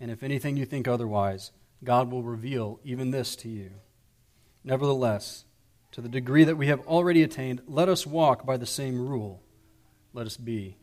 And 0.00 0.10
if 0.10 0.24
anything 0.24 0.56
you 0.56 0.66
think 0.66 0.88
otherwise, 0.88 1.52
God 1.84 2.10
will 2.10 2.24
reveal 2.24 2.80
even 2.82 3.12
this 3.12 3.36
to 3.36 3.48
you. 3.48 3.70
Nevertheless, 4.64 5.44
to 5.92 6.00
the 6.00 6.08
degree 6.08 6.44
that 6.44 6.56
we 6.56 6.66
have 6.66 6.80
already 6.86 7.22
attained, 7.22 7.62
let 7.66 7.88
us 7.88 8.06
walk 8.06 8.44
by 8.44 8.56
the 8.56 8.66
same 8.66 8.98
rule. 8.98 9.42
Let 10.12 10.26
us 10.26 10.36
be 10.36 10.76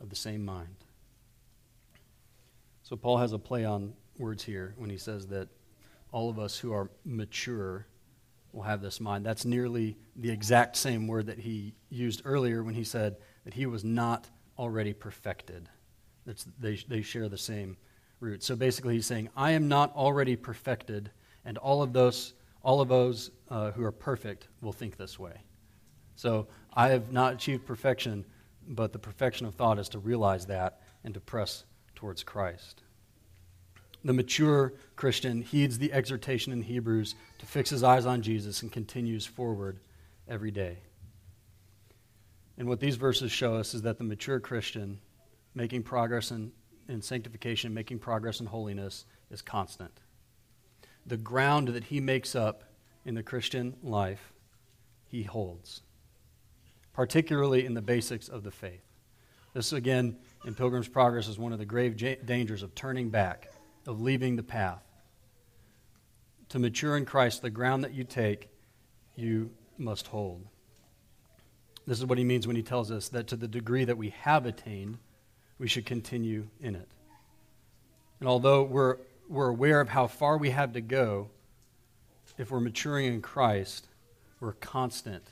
of 0.00 0.10
the 0.10 0.16
same 0.16 0.44
mind. 0.44 0.76
So, 2.82 2.96
Paul 2.96 3.18
has 3.18 3.32
a 3.32 3.38
play 3.38 3.64
on 3.64 3.94
words 4.18 4.44
here 4.44 4.74
when 4.76 4.90
he 4.90 4.98
says 4.98 5.26
that 5.28 5.48
all 6.12 6.30
of 6.30 6.38
us 6.38 6.58
who 6.58 6.72
are 6.72 6.90
mature 7.04 7.86
will 8.52 8.62
have 8.62 8.80
this 8.80 9.00
mind. 9.00 9.26
That's 9.26 9.44
nearly 9.44 9.96
the 10.14 10.30
exact 10.30 10.76
same 10.76 11.08
word 11.08 11.26
that 11.26 11.38
he 11.38 11.74
used 11.90 12.22
earlier 12.24 12.62
when 12.62 12.74
he 12.74 12.84
said 12.84 13.16
that 13.44 13.54
he 13.54 13.66
was 13.66 13.84
not 13.84 14.28
already 14.58 14.92
perfected. 14.92 15.68
That's, 16.24 16.46
they, 16.60 16.76
they 16.88 17.02
share 17.02 17.28
the 17.28 17.38
same 17.38 17.76
root. 18.20 18.42
So 18.42 18.54
basically, 18.54 18.94
he's 18.94 19.06
saying, 19.06 19.30
I 19.36 19.52
am 19.52 19.66
not 19.66 19.94
already 19.96 20.36
perfected, 20.36 21.10
and 21.44 21.58
all 21.58 21.82
of 21.82 21.92
those 21.92 22.34
all 22.64 22.80
of 22.80 22.88
those 22.88 23.30
uh, 23.50 23.70
who 23.72 23.84
are 23.84 23.92
perfect 23.92 24.48
will 24.62 24.72
think 24.72 24.96
this 24.96 25.18
way. 25.18 25.34
So 26.16 26.48
I 26.72 26.88
have 26.88 27.12
not 27.12 27.34
achieved 27.34 27.66
perfection, 27.66 28.24
but 28.66 28.92
the 28.92 28.98
perfection 28.98 29.46
of 29.46 29.54
thought 29.54 29.78
is 29.78 29.90
to 29.90 29.98
realize 29.98 30.46
that 30.46 30.80
and 31.04 31.12
to 31.14 31.20
press 31.20 31.64
towards 31.94 32.24
Christ. 32.24 32.82
The 34.02 34.14
mature 34.14 34.74
Christian 34.96 35.42
heeds 35.42 35.78
the 35.78 35.92
exhortation 35.92 36.52
in 36.52 36.62
Hebrews 36.62 37.14
to 37.38 37.46
fix 37.46 37.70
his 37.70 37.82
eyes 37.82 38.06
on 38.06 38.22
Jesus 38.22 38.62
and 38.62 38.72
continues 38.72 39.26
forward 39.26 39.78
every 40.26 40.50
day. 40.50 40.78
And 42.56 42.68
what 42.68 42.80
these 42.80 42.96
verses 42.96 43.32
show 43.32 43.54
us 43.54 43.74
is 43.74 43.82
that 43.82 43.98
the 43.98 44.04
mature 44.04 44.40
Christian, 44.40 45.00
making 45.54 45.82
progress 45.82 46.30
in, 46.30 46.52
in 46.88 47.02
sanctification, 47.02 47.74
making 47.74 47.98
progress 47.98 48.40
in 48.40 48.46
holiness, 48.46 49.06
is 49.30 49.42
constant 49.42 50.00
the 51.06 51.16
ground 51.16 51.68
that 51.68 51.84
he 51.84 52.00
makes 52.00 52.34
up 52.34 52.64
in 53.04 53.14
the 53.14 53.22
Christian 53.22 53.76
life, 53.82 54.32
he 55.06 55.22
holds, 55.22 55.82
particularly 56.92 57.66
in 57.66 57.74
the 57.74 57.82
basics 57.82 58.28
of 58.28 58.42
the 58.42 58.50
faith. 58.50 58.82
This, 59.52 59.72
again, 59.72 60.16
in 60.44 60.54
Pilgrim's 60.54 60.88
Progress, 60.88 61.28
is 61.28 61.38
one 61.38 61.52
of 61.52 61.58
the 61.58 61.66
grave 61.66 61.96
dangers 62.24 62.62
of 62.62 62.74
turning 62.74 63.10
back, 63.10 63.52
of 63.86 64.00
leaving 64.00 64.36
the 64.36 64.42
path. 64.42 64.82
To 66.50 66.58
mature 66.58 66.96
in 66.96 67.04
Christ, 67.04 67.42
the 67.42 67.50
ground 67.50 67.84
that 67.84 67.94
you 67.94 68.04
take, 68.04 68.48
you 69.14 69.50
must 69.78 70.08
hold. 70.08 70.44
This 71.86 71.98
is 71.98 72.06
what 72.06 72.18
he 72.18 72.24
means 72.24 72.46
when 72.46 72.56
he 72.56 72.62
tells 72.62 72.90
us 72.90 73.08
that 73.10 73.28
to 73.28 73.36
the 73.36 73.48
degree 73.48 73.84
that 73.84 73.98
we 73.98 74.10
have 74.10 74.46
attained, 74.46 74.98
we 75.58 75.68
should 75.68 75.86
continue 75.86 76.48
in 76.60 76.74
it. 76.74 76.88
And 78.20 78.28
although 78.28 78.62
we're 78.62 78.96
we're 79.28 79.48
aware 79.48 79.80
of 79.80 79.88
how 79.88 80.06
far 80.06 80.36
we 80.38 80.50
have 80.50 80.72
to 80.74 80.80
go, 80.80 81.30
if 82.38 82.50
we're 82.50 82.60
maturing 82.60 83.06
in 83.06 83.22
Christ, 83.22 83.88
we're 84.40 84.52
constant 84.54 85.24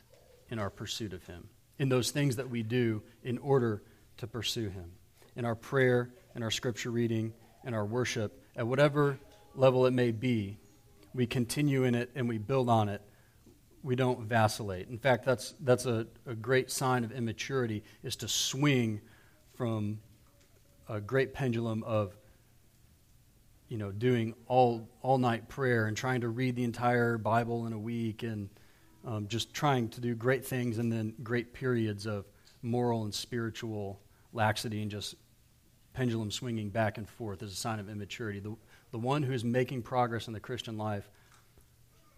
in 0.48 0.58
our 0.58 0.70
pursuit 0.70 1.12
of 1.12 1.24
Him, 1.24 1.48
in 1.78 1.88
those 1.88 2.10
things 2.10 2.36
that 2.36 2.48
we 2.48 2.62
do 2.62 3.02
in 3.22 3.38
order 3.38 3.82
to 4.18 4.26
pursue 4.26 4.68
Him, 4.68 4.92
in 5.36 5.44
our 5.44 5.54
prayer, 5.54 6.10
in 6.34 6.42
our 6.42 6.50
scripture 6.50 6.90
reading, 6.90 7.32
in 7.64 7.74
our 7.74 7.84
worship, 7.84 8.40
at 8.56 8.66
whatever 8.66 9.18
level 9.54 9.86
it 9.86 9.92
may 9.92 10.10
be, 10.10 10.58
we 11.14 11.26
continue 11.26 11.84
in 11.84 11.94
it 11.94 12.10
and 12.14 12.28
we 12.28 12.38
build 12.38 12.68
on 12.68 12.88
it. 12.88 13.02
We 13.82 13.96
don't 13.96 14.20
vacillate. 14.20 14.88
In 14.88 14.98
fact, 14.98 15.24
that's, 15.24 15.54
that's 15.60 15.86
a, 15.86 16.06
a 16.26 16.34
great 16.34 16.70
sign 16.70 17.04
of 17.04 17.12
immaturity, 17.12 17.82
is 18.02 18.16
to 18.16 18.28
swing 18.28 19.00
from 19.54 19.98
a 20.88 21.00
great 21.00 21.34
pendulum 21.34 21.82
of 21.82 22.16
you 23.72 23.78
know, 23.78 23.90
doing 23.90 24.34
all, 24.48 24.86
all 25.00 25.16
night 25.16 25.48
prayer 25.48 25.86
and 25.86 25.96
trying 25.96 26.20
to 26.20 26.28
read 26.28 26.54
the 26.56 26.62
entire 26.62 27.16
Bible 27.16 27.66
in 27.66 27.72
a 27.72 27.78
week 27.78 28.22
and 28.22 28.50
um, 29.02 29.26
just 29.28 29.54
trying 29.54 29.88
to 29.88 30.00
do 30.02 30.14
great 30.14 30.44
things 30.44 30.76
and 30.76 30.92
then 30.92 31.14
great 31.22 31.54
periods 31.54 32.04
of 32.04 32.26
moral 32.60 33.04
and 33.04 33.14
spiritual 33.14 33.98
laxity 34.34 34.82
and 34.82 34.90
just 34.90 35.14
pendulum 35.94 36.30
swinging 36.30 36.68
back 36.68 36.98
and 36.98 37.08
forth 37.08 37.42
is 37.42 37.50
a 37.50 37.56
sign 37.56 37.80
of 37.80 37.88
immaturity. 37.88 38.40
The, 38.40 38.54
the 38.90 38.98
one 38.98 39.22
who 39.22 39.32
is 39.32 39.42
making 39.42 39.84
progress 39.84 40.26
in 40.26 40.34
the 40.34 40.40
Christian 40.40 40.76
life, 40.76 41.08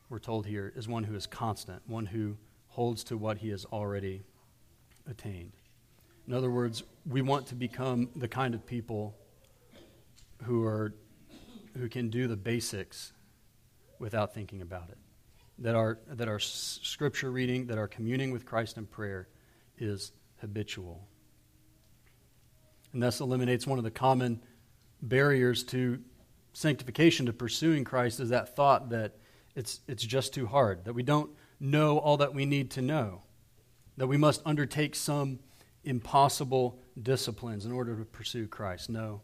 we're 0.09 0.19
told 0.19 0.47
here, 0.47 0.73
is 0.75 0.88
one 0.88 1.05
who 1.05 1.14
is 1.14 1.25
constant, 1.25 1.81
one 1.87 2.07
who 2.07 2.37
holds 2.67 3.05
to 3.05 3.17
what 3.17 3.38
he 3.38 3.51
has 3.51 3.64
already 3.67 4.25
attained. 5.09 5.53
In 6.27 6.35
other 6.35 6.51
words, 6.51 6.83
we 7.07 7.23
want 7.23 7.47
to 7.47 7.55
become 7.55 8.09
the 8.17 8.27
kind 8.27 8.55
of 8.55 8.67
people 8.67 9.14
who 10.43 10.64
are 10.64 10.93
who 11.77 11.89
can 11.89 12.09
do 12.09 12.27
the 12.27 12.37
basics 12.37 13.13
without 13.99 14.35
thinking 14.35 14.63
about 14.63 14.91
it. 14.91 14.99
That 15.59 15.75
our, 15.75 15.99
that 16.09 16.29
our 16.29 16.39
scripture 16.39 17.31
reading, 17.31 17.67
that 17.67 17.79
our 17.79 17.89
communing 17.89 18.33
with 18.33 18.45
Christ 18.45 18.77
in 18.77 18.87
prayer 18.87 19.29
is 19.79 20.13
habitual. 20.41 21.07
And 22.93 23.03
thus 23.03 23.21
eliminates 23.21 23.67
one 23.67 23.79
of 23.79 23.85
the 23.85 23.91
common 23.91 24.41
barriers 25.03 25.65
to 25.65 26.01
sanctification, 26.53 27.27
to 27.27 27.33
pursuing 27.33 27.85
Christ, 27.85 28.21
is 28.21 28.29
that 28.31 28.55
thought 28.55 28.91
that 28.91 29.17
it's, 29.55 29.81
it's 29.89 30.05
just 30.05 30.35
too 30.35 30.47
hard, 30.47 30.85
that 30.85 30.93
we 30.93 31.03
don't 31.03 31.31
know 31.61 31.99
all 31.99 32.17
that 32.19 32.35
we 32.35 32.45
need 32.47 32.71
to 32.73 32.83
know, 32.83 33.23
that 33.97 34.07
we 34.07 34.17
must 34.17 34.43
undertake 34.45 34.95
some 34.95 35.39
impossible 35.85 36.79
disciplines 37.01 37.65
in 37.67 37.73
order 37.73 37.97
to 37.97 38.05
pursue 38.05 38.47
Christ. 38.47 38.89
No. 38.89 39.23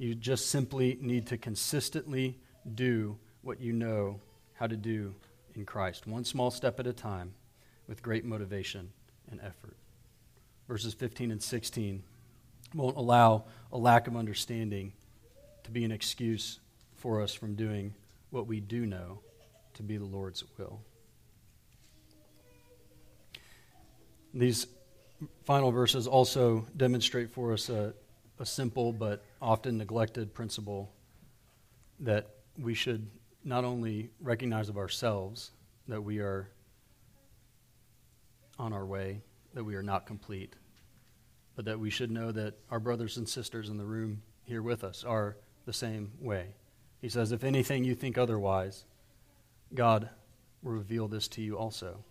You 0.00 0.14
just 0.14 0.48
simply 0.48 0.96
need 1.02 1.26
to 1.26 1.36
consistently 1.36 2.38
do 2.74 3.18
what 3.42 3.60
you 3.60 3.74
know 3.74 4.18
how 4.54 4.66
to 4.66 4.74
do 4.74 5.14
in 5.54 5.66
Christ, 5.66 6.06
one 6.06 6.24
small 6.24 6.50
step 6.50 6.80
at 6.80 6.86
a 6.86 6.92
time, 6.94 7.34
with 7.86 8.02
great 8.02 8.24
motivation 8.24 8.92
and 9.30 9.38
effort. 9.42 9.76
Verses 10.66 10.94
15 10.94 11.32
and 11.32 11.42
16 11.42 12.02
won't 12.74 12.96
allow 12.96 13.44
a 13.72 13.76
lack 13.76 14.06
of 14.06 14.16
understanding 14.16 14.94
to 15.64 15.70
be 15.70 15.84
an 15.84 15.92
excuse 15.92 16.60
for 16.96 17.20
us 17.20 17.34
from 17.34 17.54
doing 17.54 17.94
what 18.30 18.46
we 18.46 18.58
do 18.58 18.86
know 18.86 19.20
to 19.74 19.82
be 19.82 19.98
the 19.98 20.04
Lord's 20.06 20.42
will. 20.56 20.80
These 24.32 24.66
final 25.44 25.70
verses 25.70 26.06
also 26.06 26.66
demonstrate 26.74 27.30
for 27.30 27.52
us 27.52 27.68
a, 27.68 27.92
a 28.38 28.46
simple 28.46 28.94
but 28.94 29.26
often 29.40 29.78
neglected 29.78 30.34
principle 30.34 30.92
that 32.00 32.30
we 32.58 32.74
should 32.74 33.08
not 33.44 33.64
only 33.64 34.10
recognize 34.20 34.68
of 34.68 34.76
ourselves 34.76 35.52
that 35.88 36.02
we 36.02 36.18
are 36.18 36.50
on 38.58 38.72
our 38.72 38.84
way, 38.84 39.22
that 39.54 39.64
we 39.64 39.74
are 39.74 39.82
not 39.82 40.06
complete, 40.06 40.54
but 41.56 41.64
that 41.64 41.78
we 41.78 41.90
should 41.90 42.10
know 42.10 42.30
that 42.32 42.54
our 42.70 42.78
brothers 42.78 43.16
and 43.16 43.28
sisters 43.28 43.68
in 43.68 43.78
the 43.78 43.84
room 43.84 44.22
here 44.44 44.62
with 44.62 44.84
us 44.84 45.04
are 45.04 45.36
the 45.64 45.72
same 45.72 46.12
way. 46.20 46.54
He 47.00 47.08
says, 47.08 47.32
If 47.32 47.44
anything 47.44 47.84
you 47.84 47.94
think 47.94 48.18
otherwise, 48.18 48.84
God 49.74 50.10
will 50.62 50.72
reveal 50.72 51.08
this 51.08 51.28
to 51.28 51.42
you 51.42 51.56
also. 51.56 52.04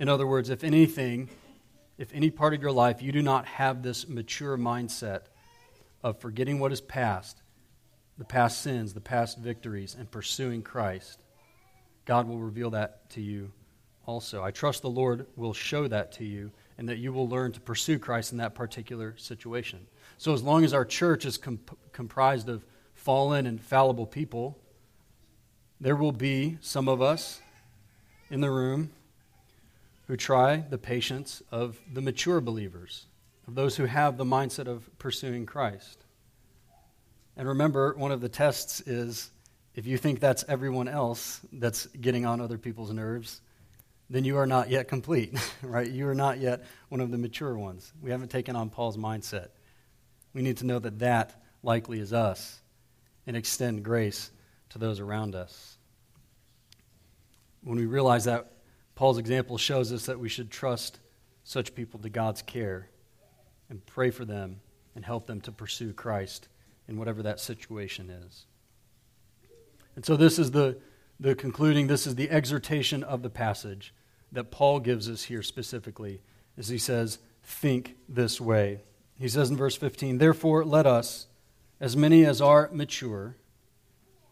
In 0.00 0.08
other 0.08 0.26
words, 0.26 0.50
if 0.50 0.64
anything, 0.64 1.30
if 1.98 2.12
any 2.12 2.30
part 2.30 2.54
of 2.54 2.62
your 2.62 2.72
life 2.72 3.02
you 3.02 3.12
do 3.12 3.22
not 3.22 3.46
have 3.46 3.82
this 3.82 4.08
mature 4.08 4.58
mindset 4.58 5.22
of 6.02 6.18
forgetting 6.18 6.58
what 6.58 6.72
is 6.72 6.80
past, 6.80 7.42
the 8.18 8.24
past 8.24 8.60
sins, 8.60 8.94
the 8.94 9.00
past 9.00 9.38
victories, 9.38 9.96
and 9.98 10.10
pursuing 10.10 10.62
Christ, 10.62 11.22
God 12.04 12.28
will 12.28 12.38
reveal 12.38 12.70
that 12.70 13.10
to 13.10 13.20
you 13.20 13.52
also. 14.06 14.42
I 14.42 14.50
trust 14.50 14.82
the 14.82 14.90
Lord 14.90 15.26
will 15.36 15.52
show 15.54 15.86
that 15.88 16.12
to 16.12 16.24
you 16.24 16.50
and 16.78 16.88
that 16.88 16.98
you 16.98 17.12
will 17.12 17.28
learn 17.28 17.52
to 17.52 17.60
pursue 17.60 17.98
Christ 17.98 18.32
in 18.32 18.38
that 18.38 18.54
particular 18.54 19.14
situation. 19.16 19.86
So, 20.18 20.32
as 20.32 20.42
long 20.42 20.64
as 20.64 20.74
our 20.74 20.84
church 20.84 21.24
is 21.24 21.38
comp- 21.38 21.78
comprised 21.92 22.48
of 22.48 22.64
fallen 22.94 23.46
and 23.46 23.60
fallible 23.60 24.06
people, 24.06 24.58
there 25.80 25.96
will 25.96 26.12
be 26.12 26.58
some 26.60 26.88
of 26.88 27.02
us 27.02 27.40
in 28.30 28.40
the 28.40 28.50
room 28.50 28.90
who 30.06 30.16
try 30.16 30.56
the 30.56 30.78
patience 30.78 31.42
of 31.50 31.80
the 31.92 32.00
mature 32.00 32.40
believers 32.40 33.06
of 33.46 33.54
those 33.54 33.76
who 33.76 33.84
have 33.84 34.16
the 34.16 34.24
mindset 34.24 34.68
of 34.68 34.88
pursuing 34.98 35.46
Christ. 35.46 36.04
And 37.36 37.48
remember, 37.48 37.94
one 37.96 38.12
of 38.12 38.20
the 38.20 38.28
tests 38.28 38.80
is 38.82 39.30
If 39.74 39.86
you 39.86 39.96
think 39.96 40.20
that's 40.20 40.44
everyone 40.48 40.86
else 40.86 41.40
that's 41.50 41.86
getting 41.86 42.26
on 42.26 42.42
other 42.42 42.58
people's 42.58 42.92
nerves, 42.92 43.40
then 44.10 44.24
you 44.24 44.36
are 44.36 44.46
not 44.46 44.68
yet 44.68 44.86
complete, 44.86 45.34
right? 45.62 45.90
You 45.90 46.08
are 46.08 46.14
not 46.14 46.38
yet 46.38 46.64
one 46.90 47.00
of 47.00 47.10
the 47.10 47.16
mature 47.16 47.56
ones. 47.56 47.90
We 48.02 48.10
haven't 48.10 48.30
taken 48.30 48.54
on 48.54 48.68
Paul's 48.68 48.98
mindset. 48.98 49.48
We 50.34 50.42
need 50.42 50.58
to 50.58 50.66
know 50.66 50.78
that 50.78 50.98
that 50.98 51.42
likely 51.62 52.00
is 52.00 52.12
us 52.12 52.60
and 53.26 53.34
extend 53.34 53.82
grace 53.82 54.30
to 54.70 54.78
those 54.78 55.00
around 55.00 55.34
us. 55.34 55.78
When 57.62 57.78
we 57.78 57.86
realize 57.86 58.24
that, 58.24 58.52
Paul's 58.94 59.18
example 59.18 59.56
shows 59.56 59.90
us 59.90 60.06
that 60.06 60.20
we 60.20 60.28
should 60.28 60.50
trust 60.50 60.98
such 61.44 61.74
people 61.74 61.98
to 62.00 62.10
God's 62.10 62.42
care 62.42 62.88
and 63.72 63.84
pray 63.86 64.10
for 64.10 64.26
them 64.26 64.60
and 64.94 65.02
help 65.02 65.26
them 65.26 65.40
to 65.40 65.50
pursue 65.50 65.94
Christ 65.94 66.46
in 66.86 66.98
whatever 66.98 67.22
that 67.22 67.40
situation 67.40 68.10
is. 68.10 68.44
And 69.96 70.04
so, 70.04 70.14
this 70.14 70.38
is 70.38 70.50
the, 70.50 70.76
the 71.18 71.34
concluding, 71.34 71.86
this 71.86 72.06
is 72.06 72.14
the 72.14 72.30
exhortation 72.30 73.02
of 73.02 73.22
the 73.22 73.30
passage 73.30 73.94
that 74.30 74.50
Paul 74.50 74.78
gives 74.78 75.08
us 75.08 75.24
here 75.24 75.42
specifically, 75.42 76.20
as 76.58 76.68
he 76.68 76.76
says, 76.76 77.18
Think 77.42 77.96
this 78.08 78.40
way. 78.40 78.82
He 79.18 79.28
says 79.28 79.48
in 79.48 79.56
verse 79.56 79.76
15, 79.76 80.18
Therefore, 80.18 80.66
let 80.66 80.86
us, 80.86 81.26
as 81.80 81.96
many 81.96 82.26
as 82.26 82.42
are 82.42 82.68
mature, 82.72 83.36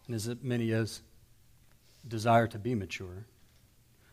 and 0.07 0.15
as 0.15 0.31
many 0.43 0.71
as 0.71 1.01
desire 2.07 2.47
to 2.49 2.59
be 2.59 2.75
mature, 2.75 3.25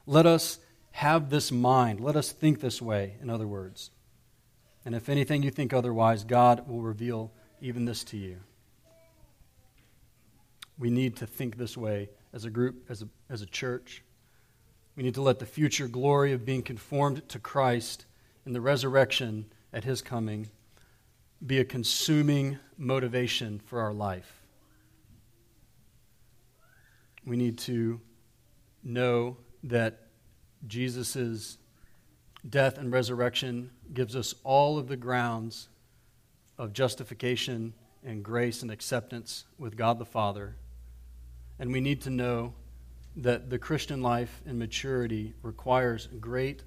let 0.06 0.26
us 0.26 0.60
have 0.92 1.30
this 1.30 1.52
mind. 1.52 2.00
Let 2.00 2.16
us 2.16 2.32
think 2.32 2.62
this 2.62 2.82
way, 2.82 3.18
in 3.22 3.30
other 3.30 3.48
words. 3.48 3.92
And 4.88 4.96
if 4.96 5.10
anything 5.10 5.44
you 5.44 5.52
think 5.52 5.74
otherwise, 5.74 6.24
God 6.24 6.66
will 6.66 6.80
reveal 6.80 7.34
even 7.60 7.84
this 7.84 8.06
to 8.06 8.16
you. 8.16 8.38
We 10.80 10.90
need 10.90 11.18
to 11.18 11.28
think 11.28 11.58
this 11.58 11.76
way 11.76 12.08
as 12.32 12.46
a 12.46 12.50
group, 12.50 12.86
as 12.90 13.02
a, 13.02 13.10
as 13.30 13.42
a 13.42 13.46
church. 13.46 14.02
We 14.96 15.04
need 15.04 15.16
to 15.16 15.22
let 15.22 15.40
the 15.40 15.46
future 15.46 15.90
glory 15.90 16.32
of 16.32 16.46
being 16.46 16.62
conformed 16.62 17.28
to 17.28 17.38
Christ 17.38 18.06
in 18.46 18.54
the 18.54 18.62
resurrection 18.62 19.48
at 19.74 19.84
his 19.84 20.02
coming 20.02 20.48
be 21.46 21.60
a 21.60 21.66
consuming 21.66 22.58
motivation 22.78 23.60
for 23.60 23.82
our 23.82 23.92
life. 23.92 24.42
We 27.26 27.36
need 27.36 27.58
to 27.58 28.00
know 28.86 29.36
that 29.64 30.04
Jesus' 30.66 31.58
death 32.48 32.78
and 32.78 32.92
resurrection 32.92 33.72
gives 33.94 34.16
us 34.16 34.34
all 34.44 34.78
of 34.78 34.88
the 34.88 34.98
grounds 34.98 35.70
of 36.58 36.74
justification 36.74 37.74
and 38.04 38.24
grace 38.24 38.62
and 38.62 38.72
acceptance 38.72 39.46
with 39.58 39.76
God 39.76 40.00
the 40.00 40.06
Father. 40.06 40.56
And 41.60 41.72
we 41.72 41.82
need 41.82 42.02
to 42.02 42.10
know 42.10 42.54
that 43.16 43.50
the 43.50 43.58
Christian 43.58 44.02
life 44.02 44.42
and 44.46 44.60
maturity 44.60 45.34
requires 45.42 46.08
great, 46.20 46.64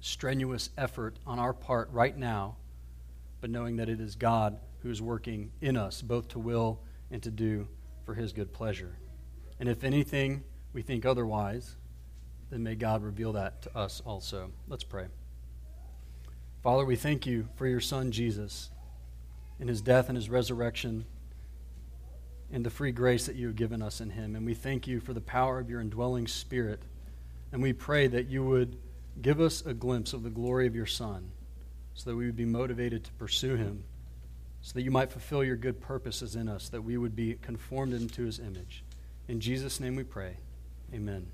strenuous 0.00 0.70
effort 0.78 1.18
on 1.26 1.38
our 1.38 1.52
part 1.52 1.90
right 1.92 2.16
now, 2.16 2.56
but 3.40 3.50
knowing 3.50 3.76
that 3.76 3.88
it 3.88 4.00
is 4.00 4.16
God 4.16 4.58
who 4.80 4.90
is 4.90 5.02
working 5.02 5.52
in 5.60 5.76
us, 5.76 6.00
both 6.00 6.28
to 6.28 6.38
will 6.38 6.80
and 7.10 7.22
to 7.22 7.30
do 7.30 7.68
for 8.04 8.14
his 8.14 8.32
good 8.32 8.52
pleasure. 8.52 8.96
And 9.58 9.68
if 9.68 9.84
anything 9.84 10.42
we 10.72 10.80
think 10.80 11.04
otherwise, 11.04 11.76
then 12.50 12.62
may 12.62 12.74
God 12.74 13.02
reveal 13.02 13.32
that 13.32 13.62
to 13.62 13.76
us 13.76 14.02
also. 14.04 14.50
Let's 14.68 14.84
pray. 14.84 15.06
Father, 16.62 16.84
we 16.84 16.96
thank 16.96 17.26
you 17.26 17.48
for 17.54 17.66
your 17.66 17.80
Son, 17.80 18.10
Jesus, 18.10 18.70
in 19.58 19.68
his 19.68 19.80
death 19.80 20.08
and 20.08 20.16
his 20.16 20.28
resurrection, 20.28 21.06
and 22.52 22.66
the 22.66 22.70
free 22.70 22.92
grace 22.92 23.26
that 23.26 23.36
you 23.36 23.46
have 23.46 23.56
given 23.56 23.80
us 23.80 24.00
in 24.00 24.10
him. 24.10 24.34
And 24.34 24.44
we 24.44 24.54
thank 24.54 24.86
you 24.86 25.00
for 25.00 25.12
the 25.12 25.20
power 25.20 25.58
of 25.58 25.70
your 25.70 25.80
indwelling 25.80 26.26
Spirit. 26.26 26.82
And 27.52 27.62
we 27.62 27.72
pray 27.72 28.08
that 28.08 28.26
you 28.26 28.44
would 28.44 28.76
give 29.22 29.40
us 29.40 29.64
a 29.64 29.72
glimpse 29.72 30.12
of 30.12 30.22
the 30.22 30.30
glory 30.30 30.66
of 30.66 30.74
your 30.74 30.86
Son, 30.86 31.30
so 31.94 32.10
that 32.10 32.16
we 32.16 32.26
would 32.26 32.36
be 32.36 32.44
motivated 32.44 33.04
to 33.04 33.12
pursue 33.12 33.54
him, 33.54 33.84
so 34.62 34.72
that 34.74 34.82
you 34.82 34.90
might 34.90 35.12
fulfill 35.12 35.44
your 35.44 35.56
good 35.56 35.80
purposes 35.80 36.36
in 36.36 36.48
us, 36.48 36.68
that 36.68 36.82
we 36.82 36.96
would 36.96 37.14
be 37.14 37.34
conformed 37.40 37.92
into 37.92 38.24
his 38.24 38.38
image. 38.38 38.84
In 39.28 39.40
Jesus' 39.40 39.80
name 39.80 39.96
we 39.96 40.04
pray. 40.04 40.36
Amen. 40.92 41.26